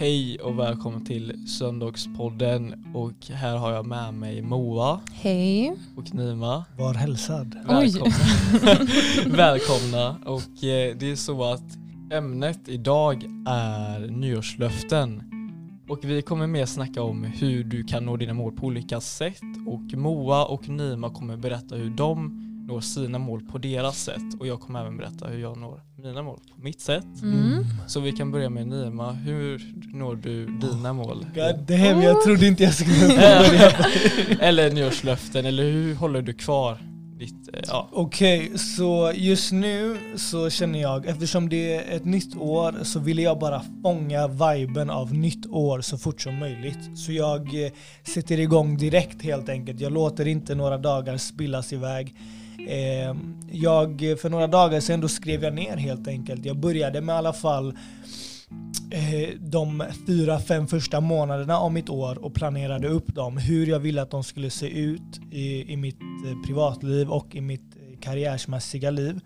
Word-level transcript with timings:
Hej 0.00 0.38
och 0.38 0.58
välkommen 0.58 1.04
till 1.04 1.48
Söndagspodden 1.48 2.86
och 2.94 3.26
här 3.26 3.56
har 3.56 3.72
jag 3.72 3.86
med 3.86 4.14
mig 4.14 4.42
Moa 4.42 5.00
Hej. 5.12 5.76
och 5.96 6.14
Nima. 6.14 6.64
Var 6.76 6.94
hälsad. 6.94 7.56
Välkomna. 7.66 8.14
välkomna 9.36 10.16
och 10.24 10.64
eh, 10.64 10.96
det 10.96 11.10
är 11.10 11.16
så 11.16 11.44
att 11.44 11.78
ämnet 12.12 12.68
idag 12.68 13.24
är 13.48 13.98
nyårslöften 13.98 15.22
och 15.88 16.04
vi 16.04 16.22
kommer 16.22 16.46
mer 16.46 16.66
snacka 16.66 17.02
om 17.02 17.24
hur 17.24 17.64
du 17.64 17.84
kan 17.84 18.04
nå 18.04 18.16
dina 18.16 18.34
mål 18.34 18.52
på 18.52 18.66
olika 18.66 19.00
sätt 19.00 19.42
och 19.66 19.98
Moa 19.98 20.44
och 20.44 20.68
Nima 20.68 21.10
kommer 21.10 21.36
berätta 21.36 21.74
hur 21.74 21.90
de 21.90 22.47
når 22.68 22.80
sina 22.80 23.18
mål 23.18 23.42
på 23.52 23.58
deras 23.58 24.04
sätt 24.04 24.40
och 24.40 24.46
jag 24.46 24.60
kommer 24.60 24.80
även 24.80 24.96
berätta 24.96 25.26
hur 25.28 25.38
jag 25.38 25.56
når 25.56 25.80
mina 25.96 26.22
mål 26.22 26.40
på 26.54 26.62
mitt 26.62 26.80
sätt. 26.80 27.22
Mm. 27.22 27.64
Så 27.86 28.00
vi 28.00 28.12
kan 28.12 28.30
börja 28.30 28.50
med 28.50 28.68
Nima, 28.68 29.12
hur 29.12 29.62
når 29.94 30.14
du 30.14 30.46
dina 30.46 30.92
mål? 30.92 31.26
God 31.34 31.58
damn, 31.66 32.02
jag 32.02 32.22
trodde 32.22 32.46
inte 32.46 32.64
jag 32.64 32.74
skulle 32.74 33.08
börja. 33.08 33.70
eller 34.40 34.70
nyårslöften, 34.70 35.46
eller 35.46 35.62
hur 35.62 35.94
håller 35.94 36.22
du 36.22 36.32
kvar 36.32 36.78
ditt, 37.18 37.48
eh, 37.52 37.60
ja. 37.66 37.88
Okej, 37.92 38.58
så 38.58 39.12
just 39.14 39.52
nu 39.52 39.98
så 40.16 40.50
känner 40.50 40.80
jag, 40.80 41.06
eftersom 41.06 41.48
det 41.48 41.74
är 41.74 41.96
ett 41.96 42.04
nytt 42.04 42.36
år 42.36 42.74
så 42.82 43.00
vill 43.00 43.18
jag 43.18 43.38
bara 43.38 43.62
fånga 43.82 44.28
viben 44.28 44.90
av 44.90 45.14
nytt 45.14 45.46
år 45.46 45.80
så 45.80 45.98
fort 45.98 46.20
som 46.20 46.38
möjligt. 46.38 46.98
Så 46.98 47.12
jag 47.12 47.64
eh, 47.64 47.72
sätter 48.14 48.40
igång 48.40 48.76
direkt 48.76 49.22
helt 49.22 49.48
enkelt. 49.48 49.80
Jag 49.80 49.92
låter 49.92 50.26
inte 50.26 50.54
några 50.54 50.78
dagar 50.78 51.16
spillas 51.16 51.72
iväg. 51.72 52.14
Eh, 52.66 53.14
jag, 53.52 54.00
för 54.20 54.30
några 54.30 54.46
dagar 54.46 54.80
sedan 54.80 55.00
då 55.00 55.08
skrev 55.08 55.42
jag 55.44 55.54
ner 55.54 55.76
helt 55.76 56.08
enkelt. 56.08 56.44
Jag 56.44 56.56
började 56.56 57.00
med 57.00 57.14
i 57.14 57.16
alla 57.16 57.32
fall 57.32 57.68
eh, 58.90 59.28
de 59.40 59.84
fyra, 60.06 60.38
fem 60.40 60.66
första 60.66 61.00
månaderna 61.00 61.58
av 61.58 61.72
mitt 61.72 61.88
år 61.88 62.24
och 62.24 62.34
planerade 62.34 62.88
upp 62.88 63.14
dem. 63.14 63.36
Hur 63.36 63.66
jag 63.66 63.78
ville 63.78 64.02
att 64.02 64.10
de 64.10 64.24
skulle 64.24 64.50
se 64.50 64.68
ut 64.68 65.20
i, 65.32 65.72
i 65.72 65.76
mitt 65.76 66.00
eh, 66.00 66.46
privatliv 66.46 67.08
och 67.10 67.34
i 67.36 67.40
mitt 67.40 67.76
eh, 67.76 67.98
karriärsmässiga 68.00 68.90
liv. 68.90 69.20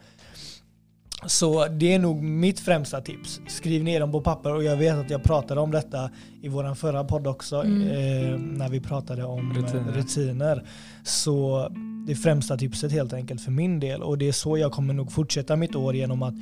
Så 1.26 1.66
det 1.66 1.94
är 1.94 1.98
nog 1.98 2.22
mitt 2.22 2.60
främsta 2.60 3.00
tips. 3.00 3.40
Skriv 3.48 3.84
ner 3.84 4.00
dem 4.00 4.12
på 4.12 4.20
papper 4.20 4.54
och 4.54 4.64
jag 4.64 4.76
vet 4.76 4.94
att 4.98 5.10
jag 5.10 5.22
pratade 5.22 5.60
om 5.60 5.70
detta 5.70 6.10
i 6.42 6.48
vår 6.48 6.74
förra 6.74 7.04
podd 7.04 7.26
också 7.26 7.56
Mm. 7.62 7.82
eh, 7.82 8.38
när 8.38 8.68
vi 8.68 8.80
pratade 8.80 9.24
om 9.24 9.52
Rutiner. 9.54 9.82
rutiner. 9.82 9.92
rutiner. 9.92 10.68
Så 11.04 11.68
det 12.06 12.14
främsta 12.14 12.56
tipset 12.56 12.92
helt 12.92 13.12
enkelt 13.12 13.40
för 13.40 13.50
min 13.50 13.80
del 13.80 14.02
och 14.02 14.18
det 14.18 14.28
är 14.28 14.32
så 14.32 14.58
jag 14.58 14.72
kommer 14.72 14.94
nog 14.94 15.12
fortsätta 15.12 15.56
mitt 15.56 15.74
år 15.74 15.96
genom 15.96 16.22
att 16.22 16.34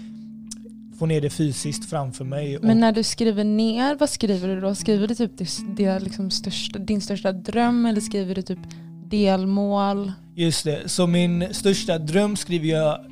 få 0.99 1.07
ner 1.07 1.21
det 1.21 1.31
fysiskt 1.31 1.91
framför 1.91 2.25
mig. 2.25 2.59
Men 2.63 2.81
när 2.81 2.93
du 2.93 3.03
skriver 3.03 3.45
ner, 3.45 3.95
vad 3.95 4.11
skriver 4.11 4.49
du 4.49 4.61
då? 4.61 4.75
Skriver 4.75 5.09
du 5.09 5.15
typ 5.15 5.39
det, 5.39 5.49
det 5.77 5.99
liksom 5.99 6.31
största, 6.31 6.79
din 6.79 7.01
största 7.01 7.33
dröm 7.33 7.87
eller 7.87 8.01
skriver 8.01 8.35
du 8.35 8.43
typ 8.43 8.59
delmål? 9.05 10.13
Just 10.35 10.65
det, 10.65 10.89
så 10.89 11.07
min 11.07 11.55
största 11.55 11.99
dröm 11.99 12.37
skriver 12.37 12.69
jag 12.69 13.10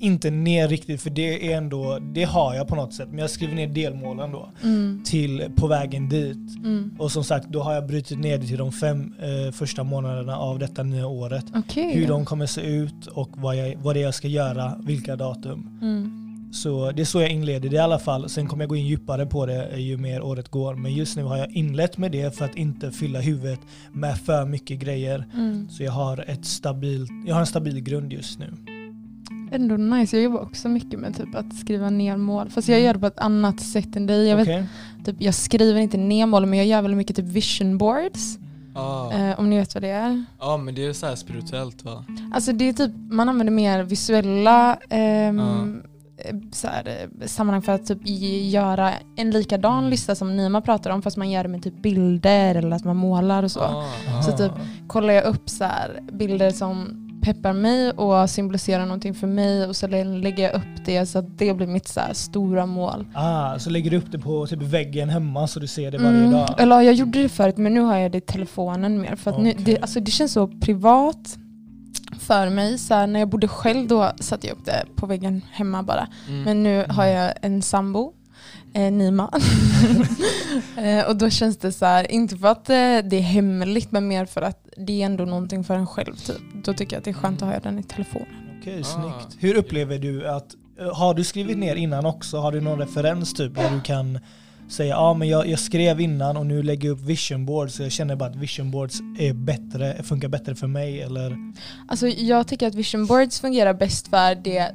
inte 0.00 0.30
ner 0.30 0.68
riktigt 0.68 1.02
för 1.02 1.10
det 1.10 1.52
är 1.52 1.56
ändå, 1.56 1.98
det 2.14 2.24
har 2.24 2.54
jag 2.54 2.68
på 2.68 2.74
något 2.74 2.94
sätt. 2.94 3.08
Men 3.10 3.18
jag 3.18 3.30
skriver 3.30 3.54
ner 3.54 3.66
delmålen 3.66 4.32
då 4.32 4.50
Mm. 4.64 5.02
till 5.04 5.50
på 5.56 5.66
vägen 5.66 6.08
dit. 6.08 6.56
Mm. 6.64 6.90
Och 6.98 7.12
som 7.12 7.24
sagt, 7.24 7.48
då 7.48 7.62
har 7.62 7.74
jag 7.74 7.86
brutit 7.86 8.18
ner 8.18 8.38
det 8.38 8.46
till 8.46 8.58
de 8.58 8.72
fem 8.72 9.14
eh, 9.20 9.52
första 9.52 9.82
månaderna 9.84 10.36
av 10.38 10.58
detta 10.58 10.82
nya 10.82 11.06
året. 11.06 11.44
Okej. 11.54 11.92
Hur 11.94 12.08
de 12.08 12.24
kommer 12.24 12.46
se 12.46 12.60
ut 12.60 13.06
och 13.06 13.30
vad, 13.36 13.56
jag, 13.56 13.76
vad 13.76 13.96
det 13.96 14.00
är 14.00 14.04
jag 14.04 14.14
ska 14.14 14.28
göra, 14.28 14.80
vilka 14.84 15.16
datum. 15.16 15.78
Mm. 15.82 16.24
Så 16.52 16.90
det 16.90 17.02
är 17.02 17.06
så 17.06 17.20
jag 17.20 17.30
inleder 17.30 17.68
det 17.68 17.76
i 17.76 17.78
alla 17.78 17.98
fall. 17.98 18.28
Sen 18.28 18.46
kommer 18.46 18.62
jag 18.64 18.68
gå 18.68 18.76
in 18.76 18.86
djupare 18.86 19.26
på 19.26 19.46
det 19.46 19.66
eh, 19.66 19.78
ju 19.78 19.96
mer 19.96 20.22
året 20.22 20.48
går. 20.48 20.74
Men 20.74 20.94
just 20.94 21.16
nu 21.16 21.22
har 21.22 21.36
jag 21.36 21.50
inlett 21.52 21.98
med 21.98 22.12
det 22.12 22.36
för 22.36 22.44
att 22.44 22.56
inte 22.56 22.90
fylla 22.90 23.20
huvudet 23.20 23.60
med 23.92 24.18
för 24.18 24.44
mycket 24.44 24.78
grejer. 24.78 25.24
Mm. 25.34 25.68
Så 25.70 25.82
jag 25.82 25.92
har, 25.92 26.24
ett 26.28 26.44
stabilt, 26.44 27.10
jag 27.26 27.34
har 27.34 27.40
en 27.40 27.46
stabil 27.46 27.80
grund 27.80 28.12
just 28.12 28.38
nu. 28.38 28.46
Ändå 29.50 29.76
nice. 29.76 30.16
Jag 30.16 30.24
jobbar 30.24 30.40
också 30.40 30.68
mycket 30.68 31.00
med 31.00 31.16
typ 31.16 31.34
att 31.34 31.54
skriva 31.54 31.90
ner 31.90 32.16
mål. 32.16 32.50
Fast 32.50 32.68
jag 32.68 32.80
gör 32.80 32.92
det 32.94 33.00
på 33.00 33.06
ett 33.06 33.18
annat 33.18 33.60
sätt 33.60 33.96
än 33.96 34.06
dig. 34.06 34.28
Jag, 34.28 34.36
vet, 34.36 34.48
Okej? 34.48 34.66
typ, 35.04 35.16
jag 35.18 35.34
skriver 35.34 35.80
inte 35.80 35.96
ner 35.96 36.26
mål 36.26 36.46
men 36.46 36.58
jag 36.58 36.66
gör 36.66 36.82
väldigt 36.82 36.98
mycket 36.98 37.16
typ 37.16 37.24
vision 37.24 37.78
boards. 37.78 38.38
Ah. 38.74 39.12
Eh, 39.12 39.38
om 39.38 39.50
ni 39.50 39.58
vet 39.58 39.74
vad 39.74 39.82
det 39.82 39.88
är. 39.88 40.24
ja 40.40 40.56
men 40.56 40.74
det 40.74 40.86
är 40.86 40.92
så 40.92 41.06
här 41.06 41.14
spirituellt 41.14 41.84
va? 41.84 42.04
Alltså 42.34 42.52
det 42.52 42.68
är 42.68 42.72
typ, 42.72 42.90
man 43.10 43.28
använder 43.28 43.52
mer 43.52 43.82
visuella 43.82 44.78
ehm, 44.88 45.38
Ja. 45.38 46.24
eh, 46.24 46.36
så 46.52 46.66
här, 46.68 47.08
eh, 47.20 47.26
sammanhang 47.26 47.62
för 47.62 47.72
att 47.72 47.86
typ 47.86 47.98
göra 48.50 48.92
en 49.16 49.30
likadan 49.30 49.90
lista 49.90 50.14
som 50.14 50.36
Nima 50.36 50.60
pratar 50.60 50.90
om 50.90 51.02
fast 51.02 51.16
man 51.16 51.30
gör 51.30 51.42
det 51.42 51.48
med 51.48 51.62
typ 51.62 51.82
bilder 51.82 52.54
eller 52.54 52.76
att 52.76 52.84
man 52.84 52.96
målar 52.96 53.42
och 53.42 53.50
så. 53.50 53.60
Ah. 53.60 54.22
Så 54.22 54.32
typ 54.36 54.52
kollar 54.86 55.14
jag 55.14 55.24
upp 55.24 55.50
så 55.50 55.64
här, 55.64 56.00
bilder 56.12 56.50
som 56.50 57.04
peppar 57.22 57.52
mig 57.52 57.90
och 57.90 58.30
symboliserar 58.30 58.82
någonting 58.86 59.14
för 59.14 59.26
mig 59.26 59.66
och 59.66 59.76
så 59.76 59.86
lä- 59.86 60.04
lägger 60.04 60.42
jag 60.44 60.54
upp 60.54 60.84
det 60.84 61.06
så 61.06 61.18
att 61.18 61.38
det 61.38 61.54
blir 61.54 61.66
mitt 61.66 61.88
så 61.88 62.00
stora 62.12 62.66
mål. 62.66 63.06
Ah, 63.14 63.58
så 63.58 63.70
lägger 63.70 63.90
du 63.90 63.96
upp 63.96 64.12
det 64.12 64.18
på 64.18 64.46
typ 64.46 64.62
väggen 64.62 65.08
hemma 65.08 65.46
så 65.46 65.60
du 65.60 65.66
ser 65.66 65.90
det 65.90 65.98
varje 65.98 66.18
Mm, 66.18 66.30
dag? 66.32 66.54
Eller 66.58 66.76
ja, 66.76 66.82
jag 66.82 66.94
gjorde 66.94 67.22
det 67.22 67.28
förut 67.28 67.56
men 67.56 67.74
nu 67.74 67.80
har 67.80 67.96
jag 67.96 68.12
det 68.12 68.18
i 68.18 68.20
telefonen 68.20 69.00
mer 69.00 69.16
för 69.16 69.30
att 69.30 69.38
nu, 69.40 69.50
Okej. 69.50 69.64
det, 69.64 69.78
alltså, 69.80 70.00
det 70.00 70.10
känns 70.10 70.32
så 70.32 70.48
privat 70.48 71.38
för 72.20 72.48
mig. 72.50 72.78
Så 72.78 72.94
här, 72.94 73.06
när 73.06 73.20
jag 73.20 73.28
bodde 73.28 73.48
själv 73.48 73.88
då 73.88 74.10
satte 74.20 74.46
jag 74.46 74.56
upp 74.56 74.64
det 74.64 74.84
på 74.96 75.06
väggen 75.06 75.42
hemma 75.52 75.82
bara. 75.82 76.06
Mm. 76.28 76.42
Men 76.42 76.62
nu 76.62 76.84
har 76.88 77.04
jag 77.06 77.32
en 77.42 77.62
sambo, 77.62 78.12
eh, 78.74 78.92
Nima. 78.92 79.30
eh, 80.76 81.08
och 81.08 81.16
då 81.16 81.30
känns 81.30 81.56
det 81.56 81.72
så 81.72 81.86
här, 81.86 82.12
inte 82.12 82.36
för 82.36 82.48
att 82.48 82.70
eh, 82.70 82.74
det 82.74 83.16
är 83.16 83.20
hemligt 83.20 83.92
men 83.92 84.08
mer 84.08 84.24
för 84.24 84.42
att 84.42 84.68
det 84.76 85.02
är 85.02 85.06
ändå 85.06 85.24
någonting 85.24 85.64
för 85.64 85.74
en 85.74 85.86
själv. 85.86 86.14
Typ. 86.16 86.64
Då 86.64 86.74
tycker 86.74 86.96
jag 86.96 86.98
att 86.98 87.04
det 87.04 87.10
är 87.10 87.14
skönt 87.14 87.42
att 87.42 87.48
ha 87.48 87.58
den 87.60 87.78
i 87.78 87.82
telefonen. 87.82 88.28
Okej, 88.60 88.80
Ah. 88.80 88.84
snyggt. 88.84 89.36
Hur 89.38 89.54
upplever 89.54 89.98
du 89.98 90.28
att, 90.28 90.54
eh, 90.80 90.94
har 90.96 91.14
du 91.14 91.24
skrivit 91.24 91.58
ner 91.58 91.74
innan 91.76 92.06
också? 92.06 92.36
Har 92.38 92.52
du 92.52 92.60
någon 92.60 92.78
referens 92.78 93.34
typ 93.34 93.54
där 93.54 93.70
du 93.70 93.80
kan 93.80 94.18
säga 94.68 94.88
ja 94.88 94.96
ah, 94.96 95.14
men 95.14 95.28
jag, 95.28 95.46
jag 95.48 95.58
skrev 95.58 96.00
innan 96.00 96.36
och 96.36 96.46
nu 96.46 96.62
lägger 96.62 96.88
jag 96.88 96.98
upp 96.98 97.04
vision 97.04 97.46
boards 97.46 97.74
så 97.74 97.82
jag 97.82 97.92
känner 97.92 98.16
bara 98.16 98.28
att 98.30 98.36
vision 98.36 98.70
boards 98.70 99.00
är 99.18 99.32
bättre, 99.32 100.02
funkar 100.02 100.28
bättre 100.28 100.54
för 100.54 100.66
mig 100.66 101.02
eller? 101.02 101.36
Alltså, 101.88 102.08
jag 102.08 102.48
tycker 102.48 102.66
att 102.66 102.74
vision 102.74 103.06
boards 103.06 103.40
fungerar 103.40 103.74
bäst 103.74 104.08
för 104.08 104.34
det 104.34 104.72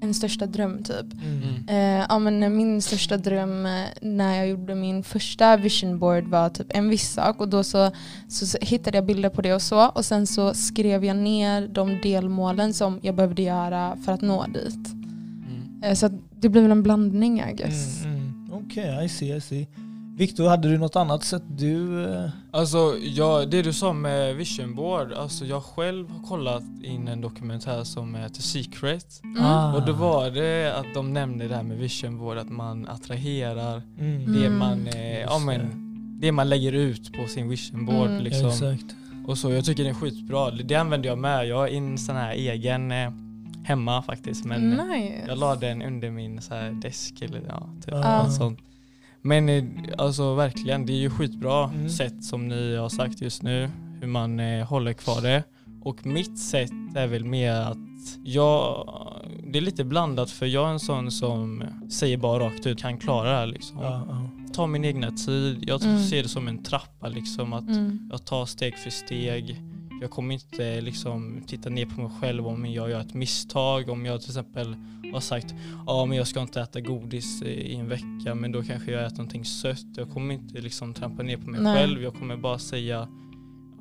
en 0.00 0.14
största 0.14 0.46
dröm 0.46 0.82
typ. 0.82 1.06
Mm. 1.12 1.68
Eh, 1.68 2.06
ja, 2.08 2.18
men 2.18 2.56
min 2.56 2.82
största 2.82 3.16
dröm 3.16 3.66
eh, 3.66 3.84
när 4.02 4.36
jag 4.36 4.48
gjorde 4.48 4.74
min 4.74 5.02
första 5.02 5.56
vision 5.56 5.98
board 5.98 6.24
var 6.24 6.48
typ 6.48 6.66
en 6.68 6.88
viss 6.88 7.12
sak 7.12 7.40
och 7.40 7.48
då 7.48 7.64
så, 7.64 7.90
så, 8.28 8.58
hittade 8.60 8.96
jag 8.96 9.06
bilder 9.06 9.28
på 9.28 9.42
det 9.42 9.54
och 9.54 9.62
så 9.62 9.88
och 9.88 10.04
sen 10.04 10.26
så 10.26 10.54
skrev 10.54 11.04
jag 11.04 11.16
ner 11.16 11.68
de 11.68 12.00
delmålen 12.02 12.74
som 12.74 13.00
jag 13.02 13.14
behövde 13.14 13.42
göra 13.42 13.96
för 14.04 14.12
att 14.12 14.20
nå 14.20 14.46
dit. 14.46 14.86
Mm. 14.92 15.82
Eh, 15.82 15.94
så 15.94 16.06
att 16.06 16.12
det 16.40 16.48
blir 16.48 16.62
väl 16.62 16.70
en 16.70 16.82
blandning 16.82 17.40
I 17.40 17.54
guess. 17.54 18.04
Mm, 18.04 18.16
mm. 18.16 18.52
Okej, 18.52 19.04
I 19.04 19.08
see, 19.08 19.36
I 19.36 19.40
see. 19.40 19.66
Viktor, 20.18 20.48
hade 20.48 20.68
du 20.68 20.78
något 20.78 20.96
annat 20.96 21.24
sätt 21.24 21.42
du... 21.48 22.04
eh, 22.14 22.30
Alltså 22.50 22.94
ja, 23.02 23.44
det 23.46 23.62
du 23.62 23.72
sa 23.72 23.92
med 23.92 24.36
vision 24.36 24.74
board, 24.74 25.12
alltså 25.12 25.44
jag 25.44 25.62
själv 25.62 26.10
har 26.10 26.22
kollat 26.22 26.62
in 26.82 27.08
en 27.08 27.20
dokumentär 27.20 27.84
som 27.84 28.14
heter 28.14 28.42
Secret 28.42 29.20
Mm. 29.24 29.44
Ah. 29.44 29.74
och 29.76 29.86
då 29.86 29.92
var 29.92 30.30
det 30.30 30.74
att 30.76 30.94
de 30.94 31.12
nämnde 31.12 31.48
det 31.48 31.54
här 31.56 31.62
med 31.62 31.78
vision 31.78 32.18
board, 32.18 32.38
att 32.38 32.48
man 32.50 32.86
attraherar 32.88 33.82
Mm. 33.98 34.32
det 34.32 34.46
Mm. 34.46 34.58
man, 34.58 34.86
eh, 34.86 35.20
ja, 35.20 35.38
men, 35.38 35.60
det 36.20 36.32
man 36.32 36.48
lägger 36.48 36.72
ut 36.72 37.12
på 37.12 37.26
sin 37.28 37.48
vision 37.48 37.86
board 37.86 38.08
Mm. 38.10 38.22
liksom. 38.22 38.48
Exakt. 38.48 38.94
Och 39.26 39.38
så, 39.38 39.50
jag 39.52 39.64
tycker 39.64 39.84
det 39.84 39.90
är 39.90 39.94
skitbra. 39.94 40.50
Det 40.50 40.74
använder 40.74 41.08
jag 41.08 41.18
med. 41.18 41.46
Jag 41.46 41.56
har 41.56 41.68
en 41.68 41.98
sån 41.98 42.16
här 42.16 42.32
egen 42.32 42.90
eh, 42.92 43.10
hemma 43.64 44.02
faktiskt. 44.02 44.44
Men 44.44 44.70
nice. 44.70 45.24
jag 45.28 45.38
la 45.38 45.54
den 45.56 45.82
under 45.82 46.10
min 46.10 46.42
så 46.42 46.54
här 46.54 46.70
desk 46.70 47.22
eller 47.22 47.42
ja, 47.48 47.68
typ 47.84 47.94
Ah. 47.94 48.22
något 48.22 48.34
sånt. 48.34 48.58
Men 49.26 49.48
eh, 49.48 49.64
alltså 49.98 50.34
verkligen, 50.34 50.86
det 50.86 50.92
är 50.92 50.96
ju 51.00 51.10
skitbra 51.10 51.64
Mm. 51.64 51.88
sätt 51.88 52.24
som 52.24 52.48
ni 52.48 52.76
har 52.76 52.88
sagt 52.88 53.20
just 53.20 53.42
nu. 53.42 53.70
Hur 54.00 54.06
man 54.08 54.40
eh, 54.40 54.66
håller 54.66 54.92
kvar 54.92 55.20
det. 55.22 55.42
Och 55.82 56.06
mitt 56.06 56.38
sätt 56.38 56.70
är 56.96 57.06
väl 57.06 57.24
mer 57.24 57.52
att 57.52 57.76
jag, 58.24 58.86
det 59.52 59.58
är 59.58 59.62
lite 59.62 59.84
blandat 59.84 60.30
för 60.30 60.46
jag 60.46 60.68
är 60.68 60.72
en 60.72 60.80
sån 60.80 61.10
som 61.10 61.64
säger 61.90 62.16
bara 62.16 62.44
rakt 62.46 62.66
ut, 62.66 62.78
kan 62.78 62.98
klara 62.98 63.30
det 63.30 63.36
här 63.36 63.46
liksom. 63.46 63.78
Ja, 63.82 64.06
ja. 64.08 64.30
Ta 64.54 64.66
min 64.66 64.84
egna 64.84 65.10
tid. 65.10 65.64
Jag 65.66 65.82
Mm. 65.82 66.02
ser 66.02 66.22
det 66.22 66.28
som 66.28 66.48
en 66.48 66.62
trappa 66.62 67.08
liksom. 67.08 67.52
Att 67.52 67.68
Mm. 67.68 68.08
jag 68.12 68.24
tar 68.26 68.46
steg 68.46 68.74
för 68.78 68.90
steg. 68.90 69.62
Jag 70.00 70.10
kommer 70.10 70.34
inte 70.34 70.80
liksom 70.80 71.42
titta 71.46 71.70
ner 71.70 71.86
på 71.86 72.00
mig 72.00 72.10
själv 72.20 72.46
om 72.46 72.66
jag 72.66 72.90
gör 72.90 73.00
ett 73.00 73.14
misstag. 73.14 73.88
Om 73.88 74.06
jag 74.06 74.20
till 74.20 74.30
exempel 74.30 74.76
har 75.12 75.20
sagt 75.20 75.54
ja 75.86 76.06
men 76.06 76.18
jag 76.18 76.26
ska 76.26 76.42
inte 76.42 76.60
äta 76.60 76.80
godis 76.80 77.42
i 77.42 77.74
en 77.74 77.88
vecka 77.88 78.34
men 78.34 78.52
då 78.52 78.62
kanske 78.62 78.92
jag 78.92 79.06
äter 79.06 79.16
någonting 79.16 79.44
sött. 79.44 79.86
Jag 79.96 80.10
kommer 80.10 80.34
inte 80.34 80.60
liksom 80.60 80.94
trampa 80.94 81.22
ner 81.22 81.36
på 81.36 81.50
mig 81.50 81.60
Nej. 81.60 81.76
själv. 81.76 82.02
Jag 82.02 82.14
kommer 82.14 82.36
bara 82.36 82.58
säga 82.58 83.08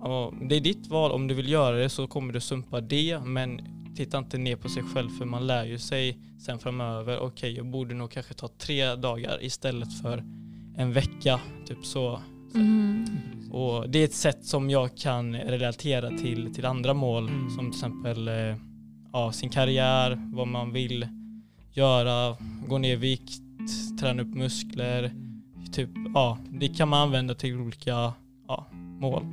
ja, 0.02 0.34
det 0.50 0.56
är 0.56 0.62
ditt 0.62 0.88
val. 0.88 1.12
Om 1.12 1.28
du 1.28 1.36
vill 1.36 1.50
göra 1.50 1.76
det 1.76 1.90
så 1.90 2.08
kommer 2.08 2.34
du 2.34 2.40
sumpa 2.40 2.82
det 2.82 3.20
men 3.20 3.62
titta 3.96 4.18
inte 4.18 4.38
ner 4.38 4.56
på 4.56 4.70
sig 4.70 4.84
själv 4.84 5.10
för 5.10 5.26
man 5.26 5.48
lär 5.48 5.66
ju 5.66 5.80
sig 5.80 6.20
sen 6.40 6.60
framöver 6.60 7.20
okej 7.20 7.56
jag 7.56 7.66
borde 7.66 7.96
nog 7.96 8.12
kanske 8.12 8.34
ta 8.34 8.48
tre 8.48 8.96
dagar 8.96 9.44
istället 9.44 10.02
för 10.02 10.24
en 10.78 10.94
vecka, 10.94 11.40
typ 11.66 11.86
så. 11.86 12.22
Mm. 12.56 13.06
Och 13.52 13.90
det 13.90 14.00
är 14.00 14.06
ett 14.06 14.14
sätt 14.14 14.46
som 14.46 14.70
jag 14.70 14.98
kan 14.98 15.36
relatera 15.36 16.10
till, 16.10 16.54
till 16.54 16.66
andra 16.66 16.94
mål 16.94 17.28
Mm. 17.30 17.50
som 17.50 17.72
till 17.72 17.78
exempel 17.78 18.28
eh, 18.28 18.56
ja, 19.14 19.32
sin 19.32 19.50
karriär, 19.50 20.22
vad 20.34 20.48
man 20.48 20.74
vill 20.74 21.08
göra, 21.74 22.38
gå 22.68 22.78
ner 22.78 22.94
i 22.94 22.96
vikt, 22.96 23.42
träna 24.00 24.22
upp 24.22 24.36
muskler. 24.36 25.12
Typ, 25.74 25.90
ja, 26.14 26.38
det 26.50 26.68
kan 26.68 26.90
man 26.90 27.02
använda 27.02 27.36
till 27.36 27.60
olika 27.60 28.14
ja, 28.48 28.66
mål. 29.00 29.24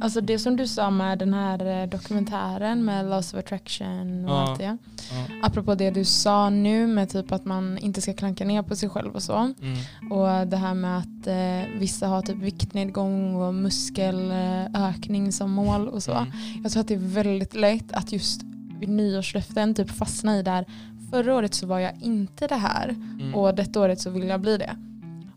Alltså 0.00 0.20
det 0.20 0.38
som 0.38 0.56
du 0.56 0.66
sa 0.66 0.90
med 0.90 1.18
den 1.18 1.34
här 1.34 1.82
eh, 1.82 1.88
dokumentären 1.88 2.84
med 2.84 3.06
Loss 3.10 3.34
of 3.34 3.38
Attraction 3.38 4.24
och 4.24 4.30
Ja. 4.30 4.40
allt 4.50 4.58
det. 4.58 4.64
Ja. 5.12 5.24
Apropå 5.42 5.74
det 5.74 5.90
du 5.90 6.04
sa 6.04 6.50
nu 6.50 6.86
med 6.86 7.08
typ 7.10 7.32
att 7.32 7.44
man 7.44 7.78
inte 7.78 8.00
ska 8.00 8.12
klanka 8.12 8.44
ner 8.44 8.62
på 8.62 8.76
sig 8.76 8.88
själv 8.88 9.14
och 9.14 9.22
så. 9.22 9.36
Mm. 9.36 10.12
Och 10.12 10.46
det 10.46 10.56
här 10.56 10.74
med 10.74 10.98
att 10.98 11.26
eh, 11.26 11.78
vissa 11.78 12.06
har 12.06 12.22
typ 12.22 12.36
viktnedgång 12.36 13.34
och 13.34 13.54
muskelökning 13.54 15.32
som 15.32 15.50
mål 15.50 15.88
och 15.88 16.02
så. 16.02 16.12
Mm. 16.12 16.28
Jag 16.62 16.72
tror 16.72 16.80
att 16.80 16.88
det 16.88 16.94
är 16.94 16.98
väldigt 16.98 17.54
lätt 17.54 17.92
att 17.92 18.12
just 18.12 18.42
vid 18.80 18.88
nyårslöften 18.88 19.74
typ 19.74 19.90
fastna 19.90 20.38
i 20.38 20.42
där. 20.42 20.64
Förra 21.10 21.34
året 21.34 21.54
så 21.54 21.66
var 21.66 21.78
jag 21.78 21.92
inte 22.02 22.46
det 22.46 22.54
här 22.54 22.88
Mm. 22.88 23.34
och 23.34 23.54
detta 23.54 23.80
året 23.80 24.00
så 24.00 24.10
vill 24.10 24.28
jag 24.28 24.40
bli 24.40 24.56
det. 24.56 24.76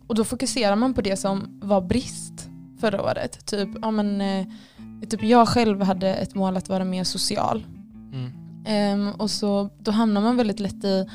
Och 0.08 0.16
då 0.16 0.24
fokuserar 0.24 0.76
man 0.76 0.94
på 0.94 1.02
det 1.02 1.18
som 1.18 1.60
var 1.62 1.82
brist 1.82 2.23
förra 2.84 3.02
året. 3.02 3.46
Typ, 3.46 3.70
ja, 3.82 3.92
men, 3.92 4.22
eh, 4.22 4.46
typ 5.10 5.24
jag 5.24 5.48
själv 5.48 5.82
hade 5.82 6.16
ett 6.16 6.36
mål 6.36 6.58
att 6.58 6.70
vara 6.70 6.84
mer 6.84 7.04
social. 7.04 7.66
Mm. 8.14 8.32
Ehm, 8.66 9.12
och 9.12 9.32
så, 9.32 9.70
då 9.80 9.92
hamnar 9.92 10.22
man 10.22 10.38
väldigt 10.38 10.60
lätt 10.60 10.84
i 10.84 11.06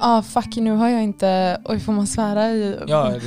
ah 0.00 0.22
fuck 0.22 0.56
nu 0.56 0.70
har 0.70 0.88
jag 0.88 1.02
inte, 1.02 1.60
oj 1.64 1.80
får 1.80 1.92
man 1.92 2.06
svära 2.06 2.50
i? 2.50 2.78
Ja, 2.86 3.12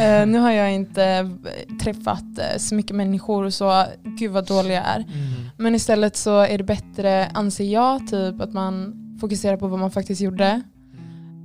Eh, 0.00 0.26
nu 0.26 0.38
har 0.38 0.50
jag 0.50 0.72
inte 0.72 1.30
träffat 1.82 2.38
eh, 2.38 2.58
så 2.58 2.74
mycket 2.74 2.96
människor 2.96 3.44
och 3.44 3.54
så, 3.54 3.84
gud 4.04 4.30
vad 4.30 4.46
dålig 4.46 4.74
jag 4.74 4.84
är. 4.84 4.98
Mm. 4.98 5.50
Men 5.56 5.74
istället 5.74 6.16
så 6.16 6.40
är 6.40 6.58
det 6.58 6.64
bättre, 6.64 7.26
anser 7.26 7.64
jag, 7.64 8.08
typ 8.08 8.40
att 8.40 8.52
man 8.52 8.94
fokuserar 9.20 9.56
på 9.56 9.68
vad 9.68 9.78
man 9.78 9.90
faktiskt 9.90 10.20
gjorde. 10.20 10.62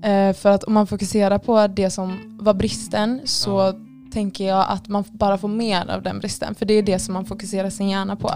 Eh, 0.03 0.33
för 0.33 0.49
att 0.49 0.63
om 0.63 0.73
man 0.73 0.87
fokuserar 0.87 1.37
på 1.37 1.67
det 1.67 1.89
som 1.89 2.37
var 2.41 2.53
bristen 2.53 3.21
så 3.23 3.49
Ja. 3.49 3.86
Tänker 4.11 4.47
jag 4.47 4.65
att 4.69 4.87
man 4.87 5.03
bara 5.11 5.37
får 5.37 5.47
mer 5.47 5.89
av 5.91 6.01
den 6.01 6.19
bristen. 6.19 6.55
För 6.55 6.65
det 6.65 6.73
är 6.73 6.83
det 6.83 6.99
som 6.99 7.13
man 7.13 7.25
fokuserar 7.25 7.69
sin 7.69 7.89
hjärna 7.89 8.15
på. 8.15 8.31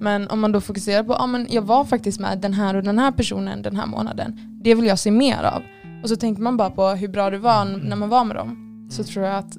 Men 0.00 0.28
om 0.28 0.40
man 0.40 0.52
då 0.52 0.60
fokuserar 0.60 1.02
på, 1.04 1.12
ja 1.12 1.26
men 1.26 1.46
jag 1.50 1.62
var 1.62 1.84
faktiskt 1.84 2.20
med 2.20 2.38
den 2.38 2.52
här 2.54 2.74
och 2.76 2.82
den 2.82 2.98
här 2.98 3.12
personen 3.12 3.62
den 3.62 3.76
här 3.76 3.86
månaden. 3.86 4.40
Det 4.62 4.74
vill 4.74 4.86
jag 4.86 4.98
se 4.98 5.10
mer 5.10 5.42
av. 5.42 5.62
Och 6.02 6.08
så 6.08 6.16
tänker 6.16 6.42
man 6.42 6.56
bara 6.56 6.70
på 6.70 6.88
hur 6.88 7.08
bra 7.08 7.30
det 7.30 7.38
var 7.38 7.64
när 7.64 7.96
man 7.96 8.08
var 8.08 8.24
med 8.24 8.36
dem. 8.36 8.66
Så 8.90 9.04
tror 9.04 9.26
jag 9.26 9.36
att 9.36 9.56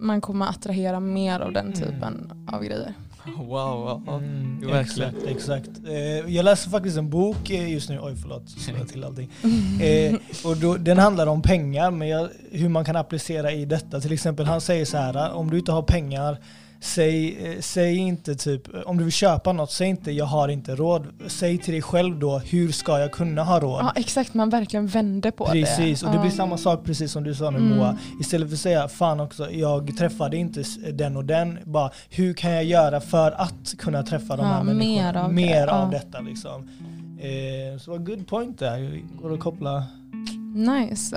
man 0.00 0.20
kommer 0.20 0.46
attrahera 0.46 1.00
mer 1.00 1.40
av 1.40 1.52
den 1.52 1.66
Mm. 1.66 1.78
typen 1.80 2.32
av 2.46 2.64
grejer. 2.64 2.94
wow, 3.36 4.02
ja. 4.06 4.14
Mm, 4.16 4.60
verkligen. 4.60 5.14
exakt, 5.14 5.26
exakt. 5.26 5.70
Eh, 5.88 6.34
jag 6.34 6.44
läser 6.44 6.70
faktiskt 6.70 6.98
en 6.98 7.10
bok 7.10 7.50
eh, 7.50 7.72
just 7.72 7.88
nu, 7.88 8.00
oj 8.02 8.16
förlåt, 8.16 8.42
jag 8.78 8.88
till 8.88 9.04
allting. 9.04 9.30
Eh, 9.80 10.14
och 10.44 10.56
då, 10.56 10.76
den 10.76 10.98
handlar 10.98 11.26
om 11.26 11.42
pengar, 11.42 11.90
men 11.90 12.08
jag, 12.08 12.28
hur 12.50 12.68
man 12.68 12.84
kan 12.84 12.96
applicera 12.96 13.52
i 13.52 13.64
detta. 13.64 14.00
Till 14.00 14.12
exempel 14.12 14.46
han 14.46 14.60
säger 14.60 14.84
så 14.84 14.96
här, 14.96 15.32
om 15.32 15.50
du 15.50 15.58
inte 15.58 15.72
har 15.72 15.82
pengar, 15.82 16.38
säg, 16.80 17.46
eh, 17.46 17.60
säg 17.60 17.96
inte 17.96 18.34
typ, 18.34 18.62
om 18.86 18.96
du 18.98 19.04
vill 19.04 19.12
köpa 19.12 19.52
något, 19.52 19.70
säg 19.70 19.88
inte 19.88 20.10
jag 20.12 20.24
har 20.24 20.48
inte 20.48 20.74
råd. 20.74 21.06
Säg 21.26 21.58
till 21.58 21.72
dig 21.72 21.82
själv 21.82 22.18
då, 22.18 22.38
hur 22.38 22.72
ska 22.72 22.98
jag 22.98 23.12
kunna 23.12 23.44
ha 23.44 23.60
råd? 23.60 23.80
Ja 23.82 23.92
exakt, 23.96 24.34
man 24.34 24.50
verkligen 24.50 24.86
vänder 24.86 25.30
på 25.30 25.44
det. 25.44 25.50
Precis, 25.52 26.02
och 26.02 26.12
det 26.12 26.18
blir 26.18 26.30
samma 26.30 26.56
sak 26.58 26.84
precis 26.84 27.12
som 27.12 27.24
du 27.24 27.34
sa 27.34 27.50
nu 27.50 27.58
Mm. 27.58 27.76
Moa. 27.78 27.96
Istället 28.20 28.48
för 28.48 28.54
att 28.54 28.60
säga 28.60 28.88
fan 28.88 29.20
också, 29.20 29.50
jag 29.50 29.96
träffade 29.98 30.36
inte 30.36 30.64
den 30.92 31.16
och 31.16 31.24
den. 31.24 31.58
Bara, 31.64 31.90
hur 32.10 32.34
kan 32.34 32.50
jag 32.50 32.64
göra 32.64 33.00
för 33.00 33.30
att 33.40 33.74
kunna 33.78 34.02
träffa 34.02 34.36
de 34.36 34.46
Ja, 34.46 34.52
här 34.52 34.62
människorna? 34.62 35.02
mer 35.02 35.16
av 35.16 35.32
mer 35.34 35.66
det, 35.66 35.72
av 35.72 35.92
ja. 35.92 35.98
detta 35.98 36.20
liksom. 36.20 36.68
Eh, 37.18 37.78
så 37.78 37.98
good 37.98 38.26
point 38.26 38.58
där, 38.58 39.00
går 39.22 39.34
att 39.34 39.40
koppla. 39.40 39.84
Nice. 40.54 41.16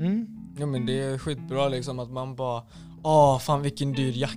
Mm. 0.00 0.26
Ja 0.58 0.66
men 0.66 0.86
det 0.86 1.02
är 1.02 1.18
skitbra 1.18 1.68
liksom 1.68 1.98
att 1.98 2.10
man 2.10 2.34
bara 2.36 2.62
Åh 3.08 3.38
fan 3.38 3.62
vilken 3.62 3.92
dyr 3.92 4.12
jacka, 4.16 4.36